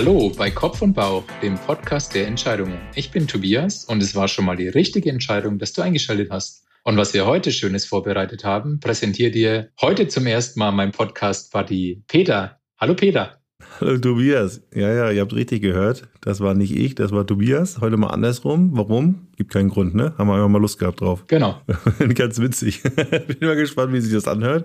[0.00, 2.78] Hallo bei Kopf und Bauch, dem Podcast der Entscheidungen.
[2.94, 6.64] Ich bin Tobias und es war schon mal die richtige Entscheidung, dass du eingeschaltet hast.
[6.84, 12.04] Und was wir heute Schönes vorbereitet haben, präsentiert dir heute zum ersten Mal mein Podcast-Buddy
[12.08, 12.58] Peter.
[12.78, 13.42] Hallo Peter.
[13.78, 14.62] Hallo Tobias.
[14.74, 16.08] Ja, ja, ihr habt richtig gehört.
[16.22, 17.82] Das war nicht ich, das war Tobias.
[17.82, 18.70] Heute mal andersrum.
[18.72, 19.28] Warum?
[19.36, 20.14] Gibt keinen Grund, ne?
[20.16, 21.24] Haben wir einfach mal Lust gehabt drauf.
[21.26, 21.60] Genau.
[22.14, 22.82] Ganz witzig.
[22.94, 24.64] Bin mal gespannt, wie sich das anhört.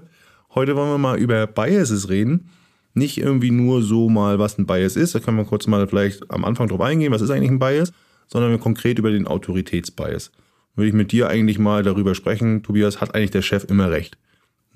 [0.53, 2.51] Heute wollen wir mal über Biases reden.
[2.95, 5.13] Nicht irgendwie nur so mal, was ein Bias ist.
[5.13, 7.93] Da können wir kurz mal vielleicht am Anfang drauf eingehen, was ist eigentlich ein Bias,
[8.27, 10.31] sondern konkret über den Autoritätsbias.
[10.75, 14.17] Würde ich mit dir eigentlich mal darüber sprechen, Tobias, hat eigentlich der Chef immer recht?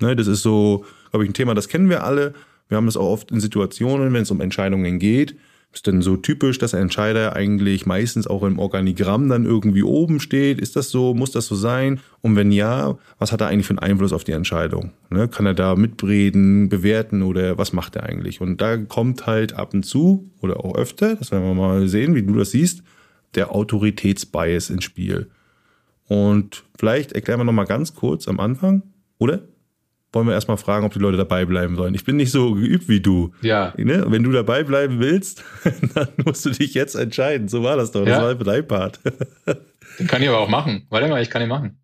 [0.00, 2.34] Ne, das ist so, glaube ich, ein Thema, das kennen wir alle.
[2.68, 5.36] Wir haben das auch oft in Situationen, wenn es um Entscheidungen geht,
[5.72, 10.18] ist denn so typisch, dass der Entscheider eigentlich meistens auch im Organigramm dann irgendwie oben
[10.18, 10.60] steht?
[10.60, 11.14] Ist das so?
[11.14, 12.00] Muss das so sein?
[12.22, 14.90] Und wenn ja, was hat er eigentlich für einen Einfluss auf die Entscheidung?
[15.10, 15.28] Ne?
[15.28, 18.40] Kann er da mitreden, bewerten oder was macht er eigentlich?
[18.40, 22.16] Und da kommt halt ab und zu oder auch öfter, das werden wir mal sehen,
[22.16, 22.82] wie du das siehst,
[23.36, 25.30] der Autoritätsbias ins Spiel.
[26.08, 28.82] Und vielleicht erklären wir nochmal ganz kurz am Anfang,
[29.18, 29.42] oder?
[30.12, 31.94] Wollen wir erstmal fragen, ob die Leute dabei bleiben sollen.
[31.94, 33.32] Ich bin nicht so geübt wie du.
[33.42, 33.72] Ja.
[33.76, 34.04] Ne?
[34.08, 35.44] Wenn du dabei bleiben willst,
[35.94, 37.48] dann musst du dich jetzt entscheiden.
[37.48, 38.04] So war das doch.
[38.04, 38.22] Das ja.
[38.22, 39.00] war dein Part.
[39.98, 40.86] Den kann ich aber auch machen.
[40.90, 41.80] Warte mal, ich kann ihn machen.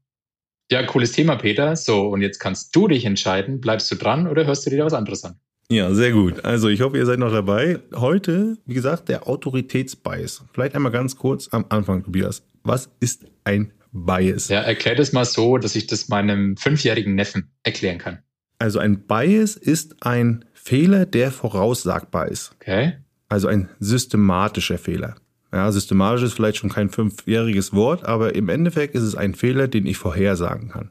[0.70, 1.76] Ja, cooles Thema, Peter.
[1.76, 3.60] So, und jetzt kannst du dich entscheiden.
[3.60, 5.38] Bleibst du dran oder hörst du dir da was anderes an?
[5.68, 6.44] Ja, sehr gut.
[6.44, 7.80] Also ich hoffe, ihr seid noch dabei.
[7.94, 10.44] Heute, wie gesagt, der Autoritätsbias.
[10.52, 12.42] Vielleicht einmal ganz kurz am Anfang, Tobias.
[12.62, 14.48] Was ist ein Bias.
[14.48, 18.18] Ja, erklär das mal so, dass ich das meinem fünfjährigen Neffen erklären kann.
[18.58, 22.52] Also ein Bias ist ein Fehler, der voraussagbar ist.
[22.60, 22.94] Okay.
[23.28, 25.16] Also ein systematischer Fehler.
[25.52, 29.68] Ja, systematisch ist vielleicht schon kein fünfjähriges Wort, aber im Endeffekt ist es ein Fehler,
[29.68, 30.90] den ich vorhersagen kann.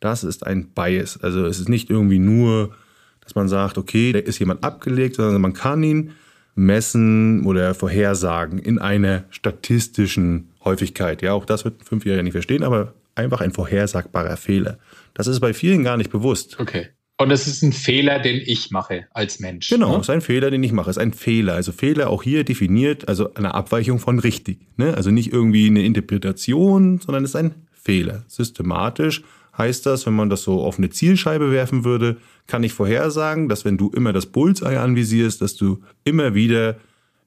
[0.00, 1.22] Das ist ein Bias.
[1.22, 2.74] Also es ist nicht irgendwie nur,
[3.20, 6.12] dass man sagt, okay, da ist jemand abgelegt, sondern man kann ihn
[6.54, 11.22] messen oder vorhersagen in einer statistischen Häufigkeit.
[11.22, 14.78] Ja, auch das wird ein Fünfjähriger nicht verstehen, aber einfach ein vorhersagbarer Fehler.
[15.14, 16.58] Das ist bei vielen gar nicht bewusst.
[16.58, 16.88] Okay.
[17.20, 19.68] Und es ist ein Fehler, den ich mache als Mensch.
[19.68, 20.00] Genau, ne?
[20.00, 20.88] ist ein Fehler, den ich mache.
[20.88, 21.52] Es ist ein Fehler.
[21.52, 24.60] Also Fehler auch hier definiert, also eine Abweichung von richtig.
[24.78, 24.94] Ne?
[24.94, 28.24] Also nicht irgendwie eine Interpretation, sondern es ist ein Fehler.
[28.26, 29.22] Systematisch
[29.58, 32.16] heißt das, wenn man das so auf eine Zielscheibe werfen würde,
[32.46, 36.76] kann ich vorhersagen, dass wenn du immer das Bullseye anvisierst, dass du immer wieder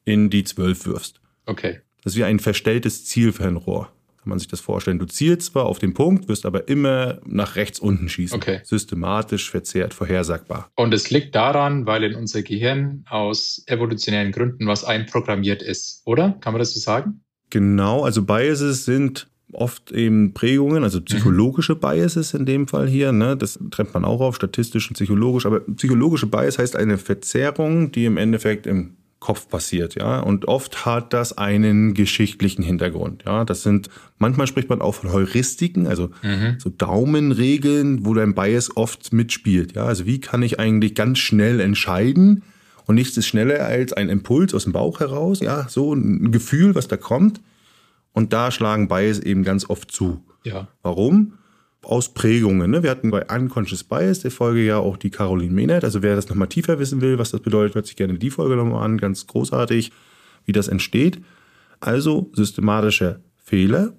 [0.06, 1.22] in die 12 wirfst.
[1.46, 1.82] Okay.
[2.04, 3.90] Das ist wie ein verstelltes Zielfernrohr.
[4.24, 5.00] Kann man sich das vorstellen.
[5.00, 8.38] Du zielst zwar auf den Punkt, wirst aber immer nach rechts unten schießen.
[8.38, 8.62] Okay.
[8.64, 10.70] Systematisch, verzerrt, vorhersagbar.
[10.76, 16.38] Und es liegt daran, weil in unser Gehirn aus evolutionären Gründen was einprogrammiert ist, oder?
[16.40, 17.22] Kann man das so sagen?
[17.50, 23.12] Genau, also Biases sind oft eben Prägungen, also psychologische Biases in dem Fall hier.
[23.12, 23.38] Ne?
[23.38, 25.46] Das trennt man auch auf, statistisch und psychologisch.
[25.46, 30.20] Aber psychologische Bias heißt eine Verzerrung, die im Endeffekt im Kopf passiert, ja.
[30.20, 33.46] Und oft hat das einen geschichtlichen Hintergrund, ja.
[33.46, 36.58] Das sind, manchmal spricht man auch von Heuristiken, also mhm.
[36.60, 39.86] so Daumenregeln, wo dein Bias oft mitspielt, ja.
[39.86, 42.44] Also wie kann ich eigentlich ganz schnell entscheiden?
[42.86, 45.68] Und nichts ist schneller als ein Impuls aus dem Bauch heraus, ja.
[45.70, 47.40] So ein Gefühl, was da kommt.
[48.12, 50.24] Und da schlagen Bias eben ganz oft zu.
[50.44, 50.68] Ja.
[50.82, 51.34] Warum?
[51.84, 52.72] Ausprägungen.
[52.72, 52.84] Ne?
[52.84, 55.84] Wir hatten bei Unconscious Bias der Folge ja auch die Caroline Mehnert.
[55.84, 58.56] Also wer das nochmal tiefer wissen will, was das bedeutet, hört sich gerne die Folge
[58.56, 58.98] nochmal an.
[58.98, 59.92] Ganz großartig,
[60.46, 61.22] wie das entsteht.
[61.80, 63.94] Also systematischer Fehler.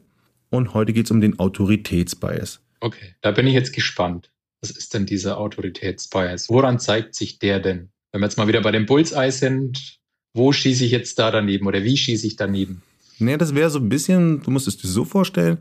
[0.51, 2.61] Und heute geht es um den Autoritätsbias.
[2.81, 4.31] Okay, da bin ich jetzt gespannt.
[4.61, 6.49] Was ist denn dieser Autoritätsbias?
[6.49, 7.91] Woran zeigt sich der denn?
[8.13, 9.99] Wenn wir jetzt mal wieder bei dem Bullseye sind,
[10.33, 12.83] wo schieße ich jetzt da daneben oder wie schieße ich daneben?
[13.19, 15.59] Naja, das wäre so ein bisschen, du musst es dir so vorstellen,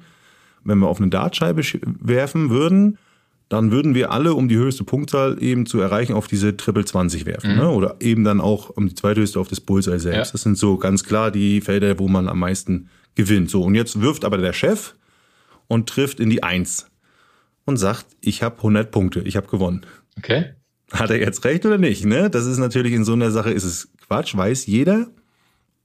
[0.63, 1.61] wenn wir auf eine Dartscheibe
[1.99, 2.97] werfen würden,
[3.49, 7.25] dann würden wir alle, um die höchste Punktzahl eben zu erreichen, auf diese Triple 20
[7.25, 7.51] werfen.
[7.51, 7.57] Mhm.
[7.57, 7.69] Ne?
[7.69, 10.29] Oder eben dann auch um die zweithöchste auf das Bullseye selbst.
[10.29, 10.31] Ja.
[10.31, 13.49] Das sind so ganz klar die Felder, wo man am meisten gewinnt.
[13.49, 14.95] So, und jetzt wirft aber der Chef
[15.67, 16.87] und trifft in die Eins
[17.65, 19.85] und sagt, ich habe 100 Punkte, ich habe gewonnen.
[20.17, 20.53] Okay.
[20.91, 22.05] Hat er jetzt recht oder nicht?
[22.05, 22.29] Ne?
[22.29, 25.07] Das ist natürlich in so einer Sache, ist es Quatsch, weiß jeder.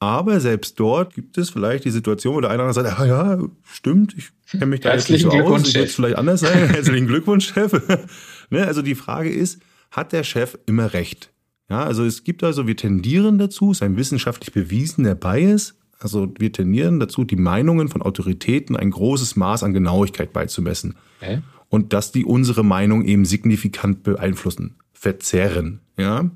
[0.01, 3.35] Aber selbst dort gibt es vielleicht die Situation, wo der eine oder andere sagt, ja,
[3.35, 6.69] ja, stimmt, ich kenne mich da jetzt nicht so aus, ich würde vielleicht anders sein.
[6.69, 7.73] Herzlichen Glückwunsch, Chef.
[8.51, 9.61] ne, also die Frage ist,
[9.91, 11.31] hat der Chef immer recht?
[11.69, 16.33] Ja, also es gibt also, wir tendieren dazu, es ist ein wissenschaftlich bewiesener Bias, also
[16.39, 20.95] wir tendieren dazu, die Meinungen von Autoritäten ein großes Maß an Genauigkeit beizumessen.
[21.21, 21.41] Okay.
[21.69, 25.81] Und dass die unsere Meinung eben signifikant beeinflussen, verzerren.
[25.97, 26.31] Ja?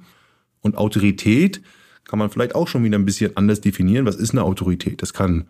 [0.61, 1.63] Und Autorität
[2.13, 4.05] kann man vielleicht auch schon wieder ein bisschen anders definieren.
[4.05, 5.01] Was ist eine Autorität?
[5.01, 5.47] Das kann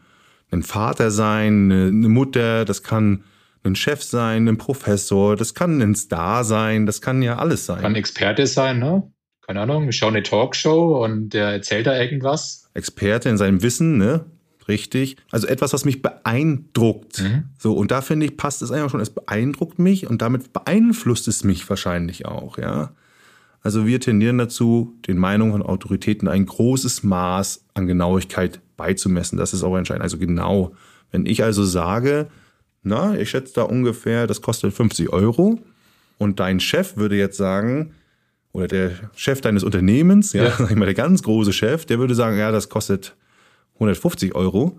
[0.53, 3.25] ein Vater sein, eine Mutter, das kann
[3.65, 7.81] ein Chef sein, ein Professor, das kann ein Star sein, das kann ja alles sein.
[7.81, 9.03] Kann Experte sein, ne?
[9.45, 12.69] Keine Ahnung, ich schaue eine Talkshow und der erzählt da irgendwas.
[12.75, 14.27] Experte in seinem Wissen, ne?
[14.69, 15.17] Richtig.
[15.33, 17.23] Also etwas, was mich beeindruckt.
[17.23, 17.49] Mhm.
[17.59, 19.01] So, und da finde ich, passt es einfach schon.
[19.01, 22.93] Es beeindruckt mich und damit beeinflusst es mich wahrscheinlich auch, ja.
[23.63, 29.39] Also wir tendieren dazu, den Meinungen von Autoritäten ein großes Maß an Genauigkeit beizumessen.
[29.39, 30.03] Das ist auch entscheidend.
[30.03, 30.73] Also genau.
[31.13, 32.29] Wenn ich also sage,
[32.83, 35.61] na, ich schätze da ungefähr, das kostet 50 Euro
[36.19, 37.93] und dein Chef würde jetzt sagen,
[38.53, 40.51] oder der Chef deines Unternehmens, ja, ja.
[40.59, 43.17] sag ich mal, der ganz große Chef, der würde sagen, ja, das kostet
[43.75, 44.79] 150 Euro,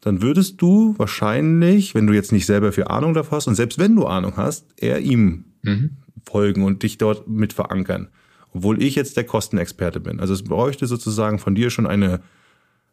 [0.00, 3.78] dann würdest du wahrscheinlich, wenn du jetzt nicht selber viel Ahnung davon hast und selbst
[3.78, 5.98] wenn du Ahnung hast, eher ihm mhm.
[6.24, 8.08] Folgen und dich dort mit verankern.
[8.52, 10.20] Obwohl ich jetzt der Kostenexperte bin.
[10.20, 12.20] Also es bräuchte sozusagen von dir schon eine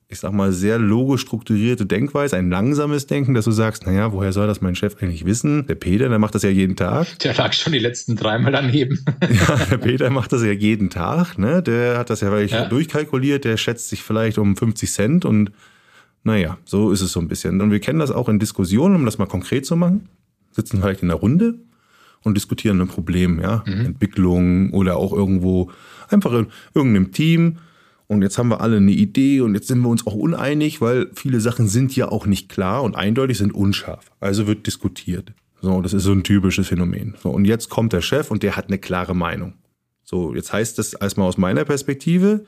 [0.09, 4.31] ich sag mal, sehr logisch strukturierte Denkweise, ein langsames Denken, dass du sagst, naja, woher
[4.31, 5.67] soll das mein Chef eigentlich wissen?
[5.67, 7.19] Der Peter, der macht das ja jeden Tag.
[7.19, 9.03] Der lag schon die letzten dreimal daneben.
[9.21, 11.61] ja, der Peter macht das ja jeden Tag, ne?
[11.61, 12.69] Der hat das ja vielleicht ja.
[12.69, 15.51] durchkalkuliert, der schätzt sich vielleicht um 50 Cent und
[16.23, 17.59] naja, so ist es so ein bisschen.
[17.59, 20.09] Und wir kennen das auch in Diskussionen, um das mal konkret zu machen.
[20.51, 21.55] Sitzen vielleicht in einer Runde
[22.23, 23.85] und diskutieren ein Problem, ja, mhm.
[23.85, 25.71] Entwicklung oder auch irgendwo
[26.09, 27.57] einfach in irgendeinem Team
[28.07, 31.09] und jetzt haben wir alle eine Idee und jetzt sind wir uns auch uneinig, weil
[31.13, 34.11] viele Sachen sind ja auch nicht klar und eindeutig sind unscharf.
[34.21, 35.33] Also wird diskutiert.
[35.61, 37.15] So, das ist so ein typisches Phänomen.
[37.21, 39.55] So, und jetzt kommt der Chef und der hat eine klare Meinung.
[40.03, 42.45] So, jetzt heißt das erstmal aus meiner Perspektive,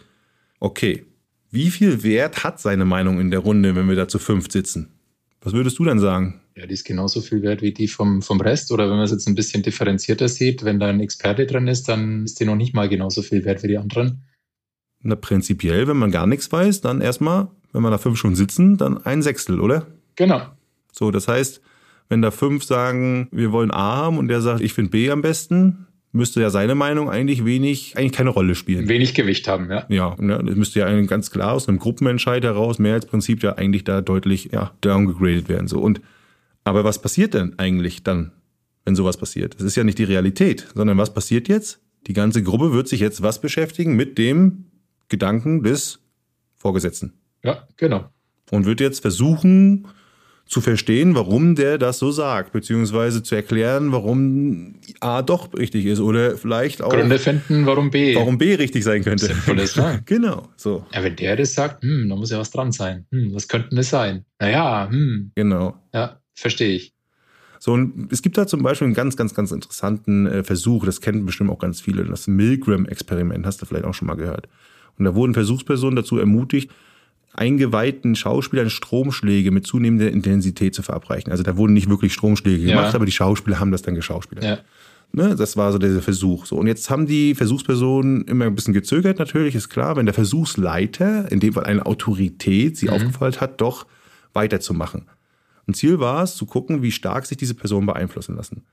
[0.62, 1.06] okay,
[1.51, 4.94] wie viel Wert hat seine Meinung in der Runde, wenn wir da zu fünf sitzen?
[5.42, 6.39] Was würdest du dann sagen?
[6.59, 8.73] Ja, die ist genauso viel wert wie die vom, vom Rest.
[8.73, 11.88] Oder wenn man es jetzt ein bisschen differenzierter sieht, wenn da ein Experte drin ist,
[11.88, 14.25] dann ist die noch nicht mal genauso viel wert wie die anderen.
[15.01, 18.75] Na, prinzipiell, wenn man gar nichts weiß, dann erstmal, wenn man da fünf schon sitzen,
[18.75, 19.88] dann ein Sechstel, oder?
[20.17, 20.41] Genau.
[20.91, 21.61] So, das heißt,
[22.09, 25.21] wenn da fünf sagen, wir wollen A haben und der sagt, ich finde B am
[25.21, 28.89] besten, müsste ja seine Meinung eigentlich wenig, eigentlich keine Rolle spielen.
[28.89, 29.85] Wenig Gewicht haben, ja.
[29.88, 34.01] Ja, ne, das müsste ja ganz klar aus einem Gruppenentscheid heraus, Mehrheitsprinzip ja eigentlich da
[34.01, 35.79] deutlich, ja, downgegradet werden, so.
[35.79, 36.01] Und,
[36.63, 38.31] aber was passiert denn eigentlich dann,
[38.85, 39.56] wenn sowas passiert?
[39.56, 41.79] Das ist ja nicht die Realität, sondern was passiert jetzt?
[42.07, 44.65] Die ganze Gruppe wird sich jetzt was beschäftigen mit dem
[45.09, 46.00] Gedanken des
[46.56, 47.13] Vorgesetzten.
[47.44, 48.09] Ja, genau.
[48.51, 49.88] Und wird jetzt versuchen
[50.50, 56.00] zu verstehen, warum der das so sagt, beziehungsweise zu erklären, warum A doch richtig ist
[56.00, 59.27] oder vielleicht auch Gründe finden, warum B warum B richtig sein könnte.
[59.27, 60.01] Sinnvolles, ne?
[60.06, 60.88] genau, so.
[60.91, 63.06] Ja, wenn der das sagt, hm, da muss ja was dran sein.
[63.11, 64.25] Hm, was könnte es sein?
[64.39, 65.31] Naja, hm.
[65.35, 65.77] Genau.
[65.94, 66.94] Ja, verstehe ich.
[67.59, 71.01] So, und es gibt da zum Beispiel einen ganz, ganz, ganz interessanten äh, Versuch, das
[71.01, 74.47] kennen bestimmt auch ganz viele, das Milgram-Experiment, hast du vielleicht auch schon mal gehört.
[74.97, 76.71] Und da wurden Versuchspersonen dazu ermutigt,
[77.33, 81.31] eingeweihten Schauspielern Stromschläge mit zunehmender Intensität zu verabreichen.
[81.31, 82.75] Also da wurden nicht wirklich Stromschläge ja.
[82.75, 84.44] gemacht, aber die Schauspieler haben das dann geschauspielert.
[84.44, 84.59] Ja.
[85.12, 86.45] Ne, das war so der Versuch.
[86.45, 86.56] So.
[86.56, 91.31] Und jetzt haben die Versuchspersonen immer ein bisschen gezögert, natürlich, ist klar, wenn der Versuchsleiter,
[91.31, 92.94] in dem Fall eine Autorität, sie mhm.
[92.94, 93.88] aufgefordert hat, doch
[94.33, 95.07] weiterzumachen.
[95.69, 98.63] Und Ziel war es, zu gucken, wie stark sich diese Personen beeinflussen lassen.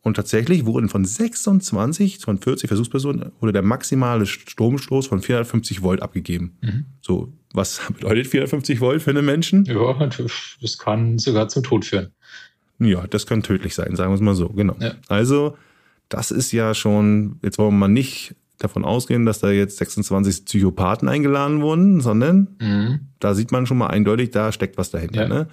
[0.00, 6.00] Und tatsächlich wurden von 26 von 40 Versuchspersonen wurde der maximale Stromstoß von 450 Volt
[6.00, 6.56] abgegeben.
[6.62, 6.86] Mhm.
[7.02, 9.66] So, was bedeutet 450 Volt für einen Menschen?
[9.66, 9.92] Ja,
[10.62, 12.12] das kann sogar zum Tod führen.
[12.78, 14.76] Ja, das kann tödlich sein, sagen wir es mal so, genau.
[14.80, 14.94] Ja.
[15.08, 15.58] Also,
[16.08, 20.46] das ist ja schon, jetzt wollen wir mal nicht davon ausgehen, dass da jetzt 26
[20.46, 23.00] Psychopathen eingeladen wurden, sondern mhm.
[23.18, 25.24] da sieht man schon mal eindeutig, da steckt was dahinter.
[25.24, 25.28] Ja.
[25.28, 25.48] Ne?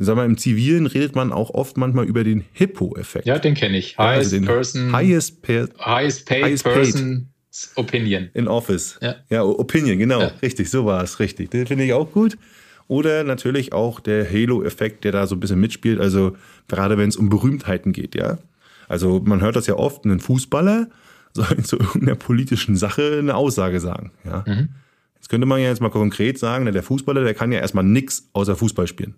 [0.00, 3.26] Sag mal, im Zivilen redet man auch oft manchmal über den Hippo-Effekt.
[3.26, 3.98] Ja, den kenne ich.
[3.98, 4.92] Highest also person.
[4.92, 5.42] Highest,
[5.84, 7.28] highest paid highest person.
[7.50, 8.30] Paid opinion.
[8.32, 8.96] In Office.
[9.02, 10.20] Ja, ja Opinion, genau.
[10.20, 10.32] Ja.
[10.40, 11.50] Richtig, so war es, richtig.
[11.50, 12.38] Den finde ich auch gut.
[12.86, 16.00] Oder natürlich auch der Halo-Effekt, der da so ein bisschen mitspielt.
[16.00, 16.36] Also
[16.68, 18.38] gerade wenn es um Berühmtheiten geht, ja.
[18.86, 20.88] Also man hört das ja oft, ein Fußballer
[21.32, 24.12] soll zu irgendeiner politischen Sache eine Aussage sagen.
[24.24, 24.44] Ja.
[24.46, 24.68] Mhm.
[25.16, 28.30] Jetzt könnte man ja jetzt mal konkret sagen, der Fußballer, der kann ja erstmal nichts
[28.32, 29.14] außer Fußball spielen.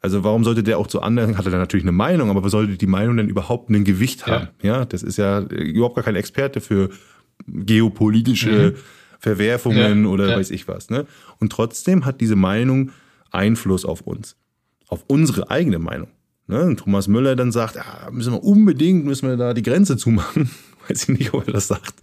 [0.00, 2.52] Also warum sollte der auch zu anderen, hat er dann natürlich eine Meinung, aber was
[2.52, 4.48] sollte die Meinung denn überhaupt ein Gewicht haben?
[4.62, 6.90] Ja, ja das ist ja überhaupt gar kein Experte für
[7.46, 8.80] geopolitische mhm.
[9.18, 10.36] Verwerfungen ja, oder ja.
[10.36, 10.90] weiß ich was.
[10.90, 11.06] Ne?
[11.40, 12.92] Und trotzdem hat diese Meinung
[13.30, 14.36] Einfluss auf uns,
[14.86, 16.08] auf unsere eigene Meinung.
[16.46, 16.62] Ne?
[16.62, 20.50] Und Thomas Müller dann sagt, ja, müssen wir unbedingt, müssen wir da die Grenze zumachen.
[20.88, 21.94] Weiß ich nicht, ob er das sagt.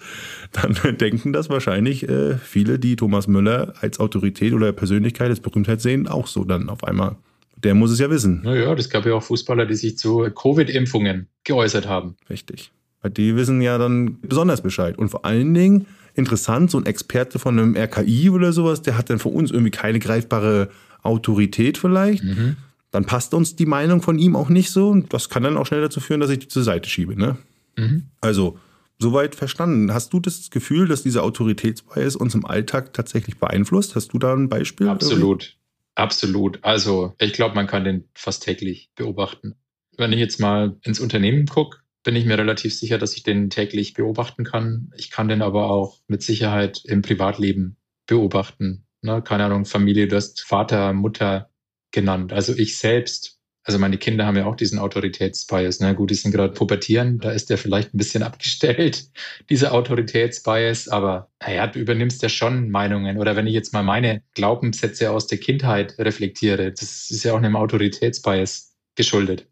[0.52, 5.82] Dann denken das wahrscheinlich äh, viele, die Thomas Müller als Autorität oder Persönlichkeit, als Berühmtheit
[5.82, 7.16] sehen, auch so dann auf einmal
[7.66, 8.42] der muss es ja wissen.
[8.44, 12.16] Naja, das gab ja auch Fußballer, die sich zu Covid-Impfungen geäußert haben.
[12.30, 12.72] Richtig.
[13.18, 14.98] Die wissen ja dann besonders Bescheid.
[14.98, 19.10] Und vor allen Dingen, interessant, so ein Experte von einem RKI oder sowas, der hat
[19.10, 20.70] dann für uns irgendwie keine greifbare
[21.02, 22.24] Autorität vielleicht.
[22.24, 22.58] Mhm.
[22.92, 24.90] Dann passt uns die Meinung von ihm auch nicht so.
[24.90, 27.20] Und das kann dann auch schnell dazu führen, dass ich die zur Seite schiebe.
[27.20, 27.36] Ne?
[27.78, 28.04] Mhm.
[28.22, 28.60] Also,
[29.00, 29.92] soweit verstanden.
[29.92, 33.96] Hast du das Gefühl, dass dieser Autoritätsbias uns im Alltag tatsächlich beeinflusst?
[33.96, 34.88] Hast du da ein Beispiel?
[34.88, 35.44] Absolut.
[35.44, 35.65] Irgendwie?
[35.96, 36.60] Absolut.
[36.64, 39.56] Also ich glaube, man kann den fast täglich beobachten.
[39.98, 43.50] Wenn ich jetzt mal ins Unternehmen gucke, bin ich mir relativ sicher, dass ich den
[43.50, 44.92] täglich beobachten kann.
[44.98, 48.86] Ich kann den aber auch mit Sicherheit im Privatleben beobachten.
[49.02, 49.22] Ne?
[49.22, 51.50] Keine Ahnung, Familie, du hast Vater, Mutter
[51.92, 52.34] genannt.
[52.34, 53.35] Also ich selbst
[53.66, 55.80] also meine Kinder haben ja auch diesen Autoritätsbias.
[55.80, 55.96] Ne?
[55.96, 59.10] Gut, die sind gerade pubertieren, da ist der vielleicht ein bisschen abgestellt,
[59.50, 63.18] dieser Autoritätsbias, aber naja, du übernimmst ja schon Meinungen.
[63.18, 67.38] Oder wenn ich jetzt mal meine Glaubenssätze aus der Kindheit reflektiere, das ist ja auch
[67.38, 69.48] einem Autoritätsbias geschuldet.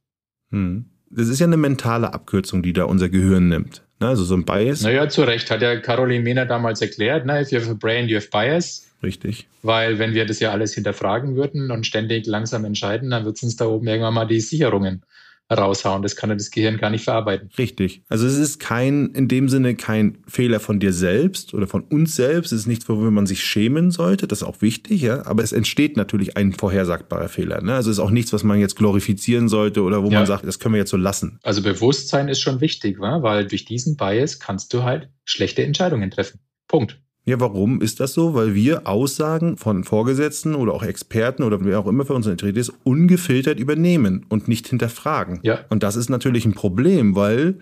[0.52, 0.93] Hm.
[1.16, 3.84] Das ist ja eine mentale Abkürzung, die da unser Gehirn nimmt.
[4.00, 4.08] Ne?
[4.08, 4.82] Also so ein Bias.
[4.82, 7.42] Naja, zu Recht hat ja Caroline Mehner damals erklärt, ne?
[7.42, 8.88] if you have a brain, you have bias.
[9.02, 9.48] Richtig.
[9.62, 13.44] Weil wenn wir das ja alles hinterfragen würden und ständig langsam entscheiden, dann wird es
[13.44, 15.04] uns da oben irgendwann mal die Sicherungen
[15.52, 16.02] raushauen.
[16.02, 17.50] Das kann ja das Gehirn gar nicht verarbeiten.
[17.58, 18.04] Richtig.
[18.10, 22.16] Also es ist kein, in dem Sinne kein Fehler von dir selbst oder von uns
[22.16, 22.52] selbst.
[22.52, 24.28] Es ist nichts, worüber man sich schämen sollte.
[24.28, 25.26] Das ist auch wichtig, ja.
[25.26, 27.62] Aber es entsteht natürlich ein vorhersagbarer Fehler.
[27.62, 27.74] Ne?
[27.74, 30.20] Also es ist auch nichts, was man jetzt glorifizieren sollte oder wo ja.
[30.20, 31.40] man sagt, das können wir jetzt so lassen.
[31.44, 33.22] Also Bewusstsein ist schon wichtig, wa?
[33.22, 36.40] weil durch diesen Bias kannst du halt schlechte Entscheidungen treffen.
[36.68, 37.00] Punkt.
[37.26, 38.34] Ja, warum ist das so?
[38.34, 42.58] Weil wir Aussagen von Vorgesetzten oder auch Experten oder wer auch immer für uns interessiert
[42.58, 45.40] ist, ungefiltert übernehmen und nicht hinterfragen.
[45.42, 45.60] Ja.
[45.70, 47.60] Und das ist natürlich ein Problem, weil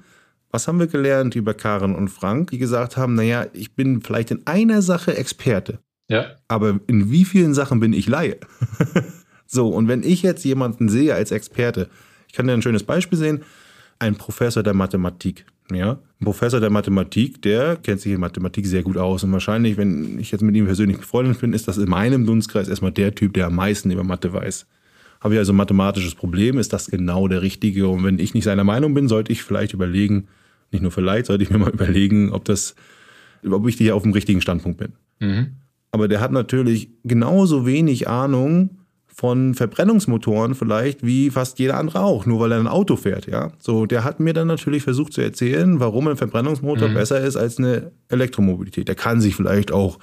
[0.50, 4.32] was haben wir gelernt über Karen und Frank, die gesagt haben, naja, ich bin vielleicht
[4.32, 5.80] in einer Sache Experte.
[6.10, 6.26] Ja.
[6.48, 8.38] Aber in wie vielen Sachen bin ich Laie?
[9.46, 11.88] so, und wenn ich jetzt jemanden sehe als Experte,
[12.28, 13.44] ich kann dir ein schönes Beispiel sehen,
[14.02, 15.46] ein Professor der Mathematik.
[15.72, 19.24] Ja, ein Professor der Mathematik, der kennt sich in Mathematik sehr gut aus.
[19.24, 22.68] Und wahrscheinlich, wenn ich jetzt mit ihm persönlich befreundet bin, ist das in meinem Dunstkreis
[22.68, 24.66] erstmal der Typ, der am meisten über Mathe weiß.
[25.22, 27.88] Habe ich also ein mathematisches Problem, ist das genau der Richtige?
[27.88, 30.28] Und wenn ich nicht seiner Meinung bin, sollte ich vielleicht überlegen,
[30.72, 32.76] nicht nur vielleicht, sollte ich mir mal überlegen, ob das,
[33.50, 34.94] ob ich hier auf dem richtigen Standpunkt bin.
[35.20, 35.52] Mhm.
[35.92, 38.81] Aber der hat natürlich genauso wenig Ahnung
[39.22, 43.52] von Verbrennungsmotoren vielleicht wie fast jeder andere auch, nur weil er ein Auto fährt, ja.
[43.60, 46.96] So, der hat mir dann natürlich versucht zu erzählen, warum ein Verbrennungsmotor mhm.
[46.96, 48.88] besser ist als eine Elektromobilität.
[48.88, 50.00] Der kann sich vielleicht auch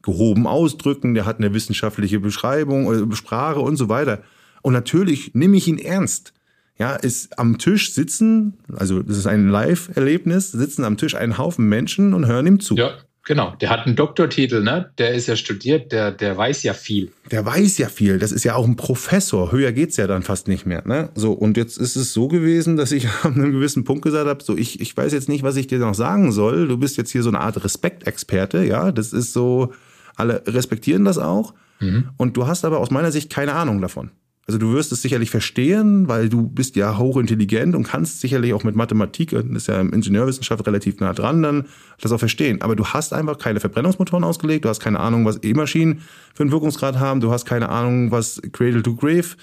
[0.00, 4.22] gehoben ausdrücken, der hat eine wissenschaftliche Beschreibung, äh, Sprache und so weiter.
[4.62, 6.32] Und natürlich nehme ich ihn ernst.
[6.78, 11.68] Ja, ist am Tisch sitzen, also das ist ein Live-Erlebnis, sitzen am Tisch ein Haufen
[11.68, 12.76] Menschen und hören ihm zu.
[12.76, 12.92] Ja.
[13.24, 14.90] Genau, der hat einen Doktortitel, ne?
[14.98, 17.12] Der ist ja studiert, der, der weiß ja viel.
[17.30, 18.18] Der weiß ja viel.
[18.18, 19.52] Das ist ja auch ein Professor.
[19.52, 21.10] Höher geht's ja dann fast nicht mehr, ne?
[21.14, 24.42] So, und jetzt ist es so gewesen, dass ich an einem gewissen Punkt gesagt habe:
[24.42, 26.66] so, ich, ich weiß jetzt nicht, was ich dir noch sagen soll.
[26.66, 28.90] Du bist jetzt hier so eine Art Respektexperte, ja?
[28.90, 29.72] Das ist so,
[30.16, 31.54] alle respektieren das auch.
[31.78, 32.10] Mhm.
[32.16, 34.10] Und du hast aber aus meiner Sicht keine Ahnung davon.
[34.52, 38.64] Also du wirst es sicherlich verstehen, weil du bist ja hochintelligent und kannst sicherlich auch
[38.64, 41.64] mit Mathematik, und ist ja im Ingenieurwissenschaft relativ nah dran, dann
[42.02, 42.60] das auch verstehen.
[42.60, 46.02] Aber du hast einfach keine Verbrennungsmotoren ausgelegt, du hast keine Ahnung, was E-Maschinen
[46.34, 49.36] für einen Wirkungsgrad haben, du hast keine Ahnung, was Cradle-to-Grave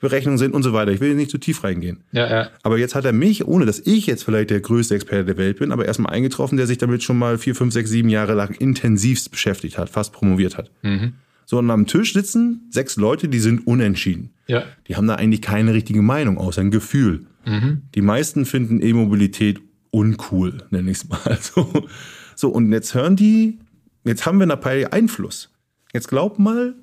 [0.00, 0.90] Berechnungen sind und so weiter.
[0.90, 2.02] Ich will nicht zu tief reingehen.
[2.10, 2.50] Ja, ja.
[2.64, 5.60] Aber jetzt hat er mich, ohne dass ich jetzt vielleicht der größte Experte der Welt
[5.60, 8.52] bin, aber erstmal eingetroffen, der sich damit schon mal vier, fünf, sechs, sieben Jahre lang
[8.56, 10.72] intensivst beschäftigt hat, fast promoviert hat.
[10.82, 11.12] Mhm
[11.46, 14.30] sondern am Tisch sitzen sechs Leute, die sind unentschieden.
[14.46, 14.64] Ja.
[14.86, 17.26] Die haben da eigentlich keine richtige Meinung, außer ein Gefühl.
[17.44, 17.82] Mhm.
[17.94, 19.60] Die meisten finden E-Mobilität
[19.90, 21.38] uncool, nenne ich es mal.
[21.40, 21.86] So.
[22.34, 23.58] so, und jetzt hören die,
[24.04, 25.50] jetzt haben wir eine Partei Einfluss.
[25.92, 26.74] Jetzt glaub mal,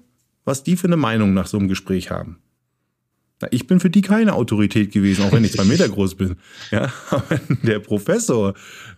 [0.45, 2.39] was die für eine Meinung nach so einem Gespräch haben.
[3.41, 6.35] Na, ich bin für die keine Autorität gewesen, auch wenn ich zwei Meter groß bin.
[6.71, 8.53] Ja, aber der Professor,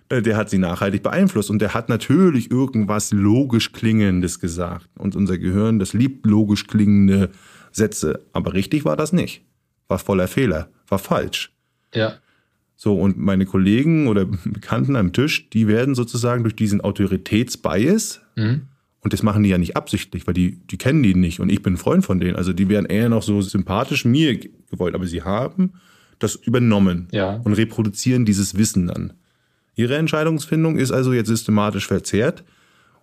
[0.09, 4.87] äh, der hat sie nachhaltig beeinflusst und der hat natürlich irgendwas logisch Klingendes gesagt.
[4.97, 7.31] Und unser Gehirn, das liebt logisch klingende
[7.75, 8.21] Sätze.
[8.31, 9.41] Aber richtig war das nicht.
[9.87, 11.51] War voller Fehler, war falsch.
[11.93, 12.15] Ja.
[12.77, 18.63] So, und meine Kollegen oder Bekannten am Tisch, die werden sozusagen durch diesen Autoritätsbias, mhm.
[19.01, 21.61] und das machen die ja nicht absichtlich, weil die, die kennen die nicht und ich
[21.61, 22.35] bin Freund von denen.
[22.35, 25.73] Also die wären eher noch so sympathisch mir gewollt, aber sie haben
[26.19, 27.41] das übernommen ja.
[27.43, 29.13] und reproduzieren dieses Wissen dann.
[29.75, 32.45] Ihre Entscheidungsfindung ist also jetzt systematisch verzerrt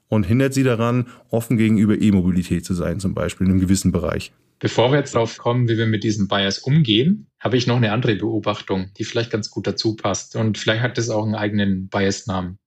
[0.08, 4.32] und hindert sie daran, offen gegenüber E-Mobilität zu sein, zum Beispiel in einem gewissen Bereich.
[4.62, 7.90] Bevor wir jetzt darauf kommen, wie wir mit diesem Bias umgehen, habe ich noch eine
[7.90, 10.36] andere Beobachtung, die vielleicht ganz gut dazu passt.
[10.36, 12.60] Und vielleicht hat das auch einen eigenen Bias-Namen.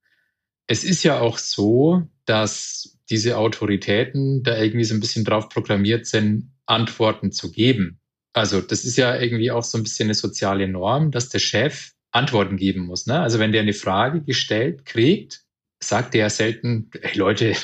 [0.67, 6.05] Es ist ja auch so, dass diese Autoritäten da irgendwie so ein bisschen drauf programmiert
[6.05, 8.01] sind, Antworten zu geben.
[8.33, 11.93] Also das ist ja irgendwie auch so ein bisschen eine soziale Norm, dass der Chef
[12.11, 13.07] Antworten geben muss.
[13.07, 13.21] Ne?
[13.21, 15.45] Also wenn der eine Frage gestellt kriegt,
[15.81, 17.55] sagt der ja selten, hey Leute,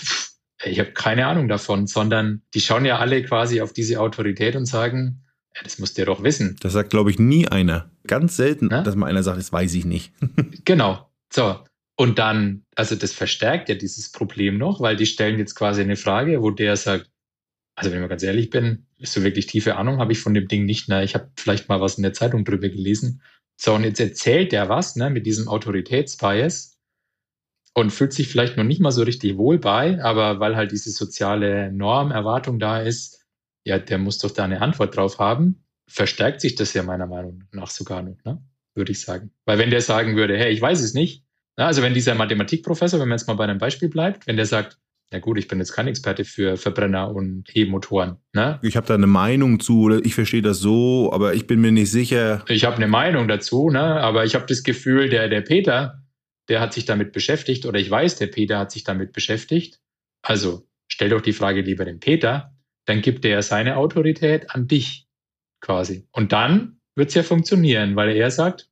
[0.64, 4.66] ich habe keine Ahnung davon, sondern die schauen ja alle quasi auf diese Autorität und
[4.66, 5.24] sagen,
[5.56, 6.56] ja, das muss der doch wissen.
[6.62, 7.92] Das sagt, glaube ich, nie einer.
[8.08, 8.82] Ganz selten, Na?
[8.84, 10.14] dass mal einer sagt, das weiß ich nicht.
[10.66, 11.10] genau.
[11.32, 11.60] So.
[11.98, 15.98] Und dann, also das verstärkt ja dieses Problem noch, weil die stellen jetzt quasi eine
[15.98, 17.10] Frage, wo der sagt,
[17.76, 20.48] also wenn ich mal ganz ehrlich bin, so wirklich tiefe Ahnung habe ich von dem
[20.48, 20.90] Ding nicht.
[20.90, 21.04] Ne?
[21.04, 23.22] Ich habe vielleicht mal was in der Zeitung drüber gelesen.
[23.58, 26.71] So, und jetzt erzählt der was ne, mit diesem Autoritätsbias
[27.74, 30.92] und fühlt sich vielleicht noch nicht mal so richtig wohl bei, aber weil halt diese
[30.92, 33.26] soziale Norm, Erwartung da ist,
[33.64, 37.44] ja, der muss doch da eine Antwort drauf haben, verstärkt sich das ja meiner Meinung
[37.52, 38.42] nach sogar noch, ne?
[38.74, 39.32] würde ich sagen.
[39.46, 41.26] Weil wenn der sagen würde, hey, ich weiß es nicht,
[41.58, 41.66] ne?
[41.66, 44.78] also wenn dieser Mathematikprofessor, wenn man jetzt mal bei einem Beispiel bleibt, wenn der sagt,
[45.14, 48.18] na gut, ich bin jetzt kein Experte für Verbrenner und E-Motoren.
[48.34, 48.60] Ne?
[48.62, 51.74] Ich habe da eine Meinung zu, oder ich verstehe das so, aber ich bin mir
[51.74, 52.46] nicht sicher.
[52.48, 53.82] Ich habe eine Meinung dazu, ne?
[53.82, 56.01] aber ich habe das Gefühl, der, der Peter,
[56.52, 59.80] der hat sich damit beschäftigt, oder ich weiß, der Peter hat sich damit beschäftigt.
[60.22, 62.54] Also stell doch die Frage lieber dem Peter,
[62.84, 65.08] dann gibt er seine Autorität an dich
[65.62, 66.10] quasi.
[66.12, 68.70] Und dann wird es ja funktionieren, weil er sagt,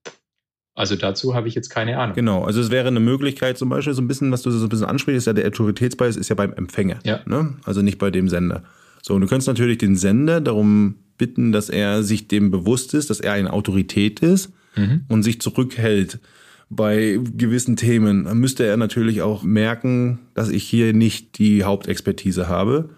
[0.75, 2.15] also dazu habe ich jetzt keine Ahnung.
[2.15, 4.69] Genau, also es wäre eine Möglichkeit zum Beispiel so ein bisschen, was du so ein
[4.69, 7.21] bisschen ansprichst, ist ja der Autoritätsbias ist ja beim Empfänger, ja.
[7.25, 7.55] Ne?
[7.63, 8.63] also nicht bei dem Sender.
[9.01, 13.09] So, und du könntest natürlich den Sender darum bitten, dass er sich dem bewusst ist,
[13.09, 15.05] dass er eine Autorität ist mhm.
[15.07, 16.19] und sich zurückhält
[16.69, 18.23] bei gewissen Themen.
[18.39, 22.89] Müsste er natürlich auch merken, dass ich hier nicht die Hauptexpertise habe.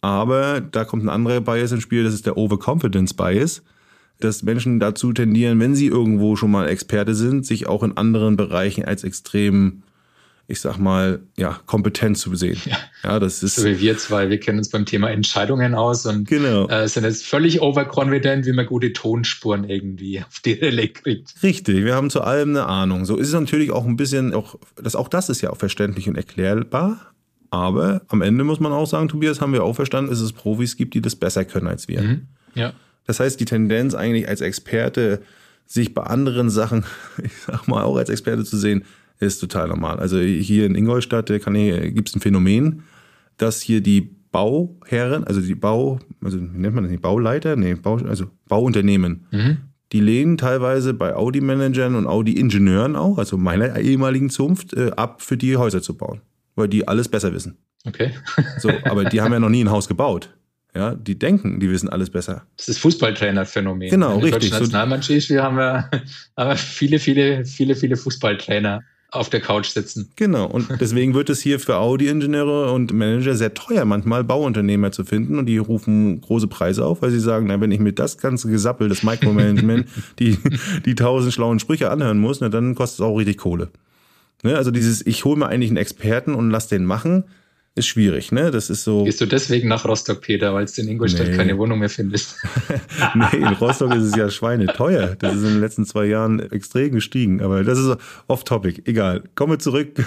[0.00, 3.62] Aber da kommt ein anderer Bias ins Spiel, das ist der Overconfidence Bias
[4.20, 8.36] dass Menschen dazu tendieren, wenn sie irgendwo schon mal Experte sind, sich auch in anderen
[8.36, 9.82] Bereichen als extrem
[10.50, 12.56] ich sag mal, ja, kompetent zu sehen.
[12.64, 13.56] Ja, ja das ist.
[13.56, 16.66] So wie wir zwei, wir kennen uns beim Thema Entscheidungen aus und genau.
[16.68, 21.34] äh, sind jetzt völlig overconfident, wie man gute Tonspuren irgendwie auf die Rille kriegt.
[21.42, 23.04] Richtig, wir haben zu allem eine Ahnung.
[23.04, 26.08] So ist es natürlich auch ein bisschen, auch, das, auch das ist ja auch verständlich
[26.08, 27.12] und erklärbar.
[27.50, 30.78] Aber am Ende muss man auch sagen, Tobias, haben wir auch verstanden, dass es Profis
[30.78, 32.00] gibt, die das besser können als wir.
[32.00, 32.26] Mhm.
[32.54, 32.72] Ja.
[33.06, 35.20] Das heißt, die Tendenz eigentlich als Experte,
[35.66, 36.86] sich bei anderen Sachen,
[37.22, 38.84] ich sag mal, auch als Experte zu sehen,
[39.20, 39.98] ist total normal.
[39.98, 42.82] Also hier in Ingolstadt gibt es ein Phänomen,
[43.36, 47.56] dass hier die Bauherren, also die Bau, also wie nennt man das nicht, Bauleiter?
[47.56, 49.56] Nee, Bau, also Bauunternehmen, mhm.
[49.92, 55.36] die lehnen teilweise bei Audi-Managern und Audi-Ingenieuren auch, also meiner ehemaligen Zunft, äh, ab, für
[55.36, 56.20] die Häuser zu bauen.
[56.56, 57.56] Weil die alles besser wissen.
[57.86, 58.12] Okay.
[58.58, 60.34] so, aber die haben ja noch nie ein Haus gebaut.
[60.74, 62.46] Ja, die denken, die wissen alles besser.
[62.56, 63.90] Das ist Fußballtrainer-Phänomen.
[63.90, 64.50] Genau, Wenn richtig.
[64.50, 65.90] Die Nationalmannschaft, wir haben ja
[66.36, 70.10] haben viele, viele, viele, viele Fußballtrainer auf der Couch sitzen.
[70.16, 75.04] Genau, und deswegen wird es hier für Audi-Ingenieure und Manager sehr teuer, manchmal Bauunternehmer zu
[75.04, 78.18] finden und die rufen große Preise auf, weil sie sagen, na, wenn ich mir das
[78.18, 80.38] ganze Gesappel, das Micromanagement, die,
[80.84, 83.70] die tausend schlauen Sprüche anhören muss, na, dann kostet es auch richtig Kohle.
[84.42, 84.56] Ne?
[84.56, 87.24] Also dieses, ich hole mir eigentlich einen Experten und lass den machen,
[87.78, 88.50] ist schwierig, ne?
[88.50, 89.04] Das ist so.
[89.04, 91.36] Gehst du deswegen nach Rostock, Peter, weil du in Ingolstadt nee.
[91.36, 92.36] keine Wohnung mehr findest?
[93.14, 95.16] nee, in Rostock ist es ja schweineteuer.
[95.18, 97.40] Das ist in den letzten zwei Jahren extrem gestiegen.
[97.40, 98.82] Aber das ist off-topic.
[98.84, 99.22] Egal.
[99.34, 99.88] Kommen wir zurück.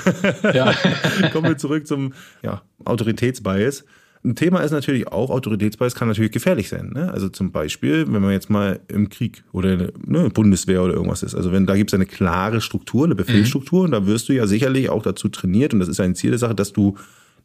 [0.54, 0.74] Ja.
[1.32, 3.86] Kommen wir zurück zum ja, Autoritätsbias.
[4.24, 6.92] Ein Thema ist natürlich auch, Autoritätsbias kann natürlich gefährlich sein.
[6.94, 7.12] Ne?
[7.12, 11.36] Also zum Beispiel, wenn man jetzt mal im Krieg oder ne, Bundeswehr oder irgendwas ist.
[11.36, 13.86] Also wenn da gibt es eine klare Struktur, eine Befehlsstruktur mhm.
[13.86, 16.40] und da wirst du ja sicherlich auch dazu trainiert und das ist ein Ziel der
[16.40, 16.98] Sache, dass du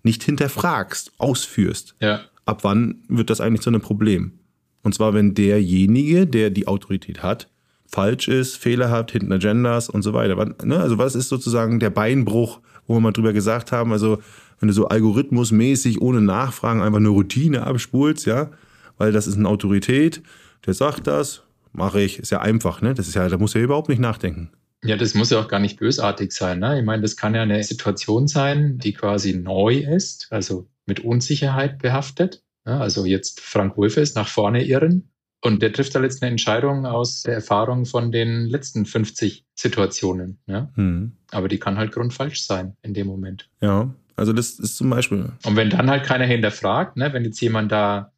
[0.06, 2.20] nicht hinterfragst, ausführst, ja.
[2.46, 4.38] ab wann wird das eigentlich zu einem Problem?
[4.82, 7.50] Und zwar, wenn derjenige, der die Autorität hat,
[7.86, 10.54] falsch ist, Fehler hat, hinten Agendas und so weiter.
[10.64, 10.78] Ne?
[10.78, 14.18] Also was ist sozusagen der Beinbruch, wo wir mal drüber gesagt haben, also
[14.60, 18.50] wenn du so algorithmusmäßig ohne Nachfragen einfach eine Routine abspulst, ja,
[18.96, 20.22] weil das ist eine Autorität,
[20.64, 21.42] der sagt das,
[21.72, 22.94] mache ich, ist ja einfach, ne?
[22.94, 24.50] Das ist ja, da muss er überhaupt nicht nachdenken.
[24.88, 26.60] Ja, das muss ja auch gar nicht bösartig sein.
[26.60, 26.78] Ne?
[26.78, 31.78] Ich meine, das kann ja eine Situation sein, die quasi neu ist, also mit Unsicherheit
[31.78, 32.42] behaftet.
[32.66, 35.10] Ja, also jetzt Frank Wolfe ist nach vorne irren
[35.42, 40.38] und der trifft da jetzt eine Entscheidung aus der Erfahrung von den letzten 50 Situationen.
[40.46, 40.70] Ja?
[40.74, 41.12] Hm.
[41.30, 43.48] Aber die kann halt grundfalsch sein in dem Moment.
[43.60, 45.32] Ja, also das ist zum Beispiel.
[45.44, 48.12] Und wenn dann halt keiner hinterfragt, ne, wenn jetzt jemand da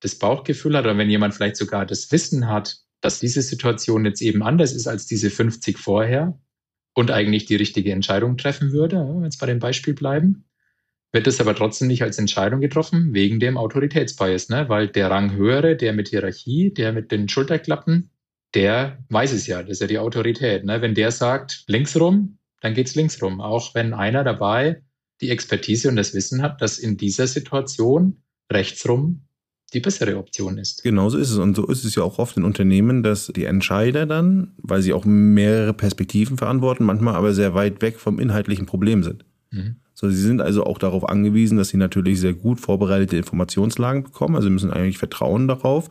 [0.00, 4.22] das Bauchgefühl hat oder wenn jemand vielleicht sogar das Wissen hat, dass diese Situation jetzt
[4.22, 6.40] eben anders ist als diese 50 vorher
[6.94, 10.44] und eigentlich die richtige Entscheidung treffen würde, wenn wir jetzt bei dem Beispiel bleiben,
[11.12, 14.68] wird es aber trotzdem nicht als Entscheidung getroffen, wegen dem Autoritätsbias, ne?
[14.68, 18.10] weil der Ranghöhere, der mit Hierarchie, der mit den Schulterklappen,
[18.54, 20.64] der weiß es ja, das ist ja die Autorität.
[20.64, 20.80] Ne?
[20.80, 23.40] Wenn der sagt, links rum, dann geht's links rum.
[23.40, 24.82] Auch wenn einer dabei
[25.20, 29.26] die Expertise und das Wissen hat, dass in dieser Situation rechts rum
[29.72, 30.82] die bessere Option ist.
[30.82, 31.38] Genau so ist es.
[31.38, 34.92] Und so ist es ja auch oft in Unternehmen, dass die Entscheider dann, weil sie
[34.92, 39.24] auch mehrere Perspektiven verantworten, manchmal aber sehr weit weg vom inhaltlichen Problem sind.
[39.50, 39.76] Mhm.
[39.94, 44.36] So, sie sind also auch darauf angewiesen, dass sie natürlich sehr gut vorbereitete Informationslagen bekommen.
[44.36, 45.90] Also sie müssen eigentlich vertrauen darauf.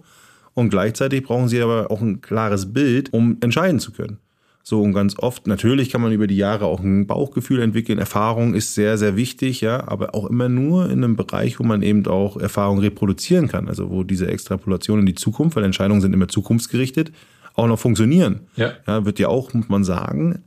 [0.53, 4.17] Und gleichzeitig brauchen sie aber auch ein klares Bild, um entscheiden zu können.
[4.63, 7.97] So und ganz oft, natürlich kann man über die Jahre auch ein Bauchgefühl entwickeln.
[7.97, 11.81] Erfahrung ist sehr, sehr wichtig, ja, aber auch immer nur in einem Bereich, wo man
[11.81, 13.67] eben auch Erfahrung reproduzieren kann.
[13.67, 17.11] Also wo diese Extrapolation in die Zukunft, weil Entscheidungen sind immer zukunftsgerichtet,
[17.55, 18.41] auch noch funktionieren.
[18.55, 18.73] Ja.
[18.87, 20.43] ja wird ja auch, muss man sagen,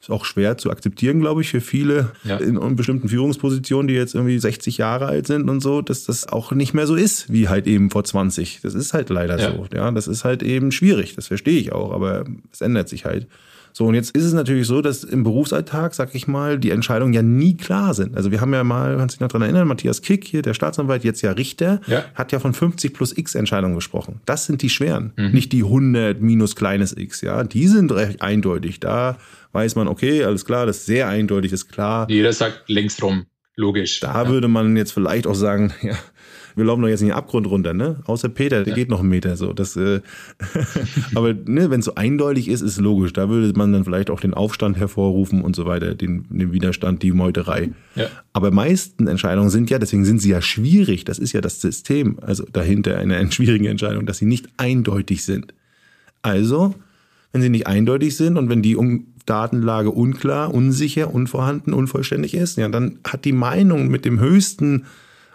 [0.00, 2.36] ist auch schwer zu akzeptieren, glaube ich, für viele Ja.
[2.36, 6.52] in bestimmten Führungspositionen, die jetzt irgendwie 60 Jahre alt sind und so, dass das auch
[6.52, 8.60] nicht mehr so ist, wie halt eben vor 20.
[8.62, 9.50] Das ist halt leider Ja.
[9.52, 9.66] so.
[9.74, 11.16] Ja, das ist halt eben schwierig.
[11.16, 13.26] Das verstehe ich auch, aber es ändert sich halt.
[13.74, 17.12] So, und jetzt ist es natürlich so, dass im Berufsalltag, sag ich mal, die Entscheidungen
[17.12, 18.16] ja nie klar sind.
[18.16, 20.54] Also wir haben ja mal, kannst du dich noch dran erinnern, Matthias Kick hier, der
[20.54, 22.04] Staatsanwalt, jetzt ja Richter, Ja.
[22.14, 24.20] hat ja von 50 plus X Entscheidungen gesprochen.
[24.26, 27.44] Das sind die schweren, nicht die 100 minus kleines X, ja.
[27.44, 28.80] Die sind recht eindeutig.
[28.80, 29.18] Da
[29.52, 32.06] weiß man, okay, alles klar, das ist sehr eindeutig, ist klar.
[32.08, 33.26] Jeder sagt links rum.
[33.56, 33.98] Logisch.
[34.00, 35.96] Da würde man jetzt vielleicht auch sagen, ja,
[36.58, 38.00] wir laufen doch jetzt nicht den Abgrund runter, ne?
[38.06, 39.52] Außer Peter, der geht noch einen Meter so.
[39.52, 40.00] Das, äh,
[41.14, 43.12] aber ne, wenn es so eindeutig ist, ist logisch.
[43.12, 47.02] Da würde man dann vielleicht auch den Aufstand hervorrufen und so weiter, den, den Widerstand,
[47.02, 47.70] die Meuterei.
[47.94, 48.06] Ja.
[48.32, 51.04] Aber meisten Entscheidungen sind ja, deswegen sind sie ja schwierig.
[51.04, 55.54] Das ist ja das System, also dahinter eine schwierige Entscheidung, dass sie nicht eindeutig sind.
[56.22, 56.74] Also,
[57.32, 62.56] wenn sie nicht eindeutig sind und wenn die um Datenlage unklar, unsicher, unvorhanden, unvollständig ist,
[62.58, 64.86] ja, dann hat die Meinung mit dem höchsten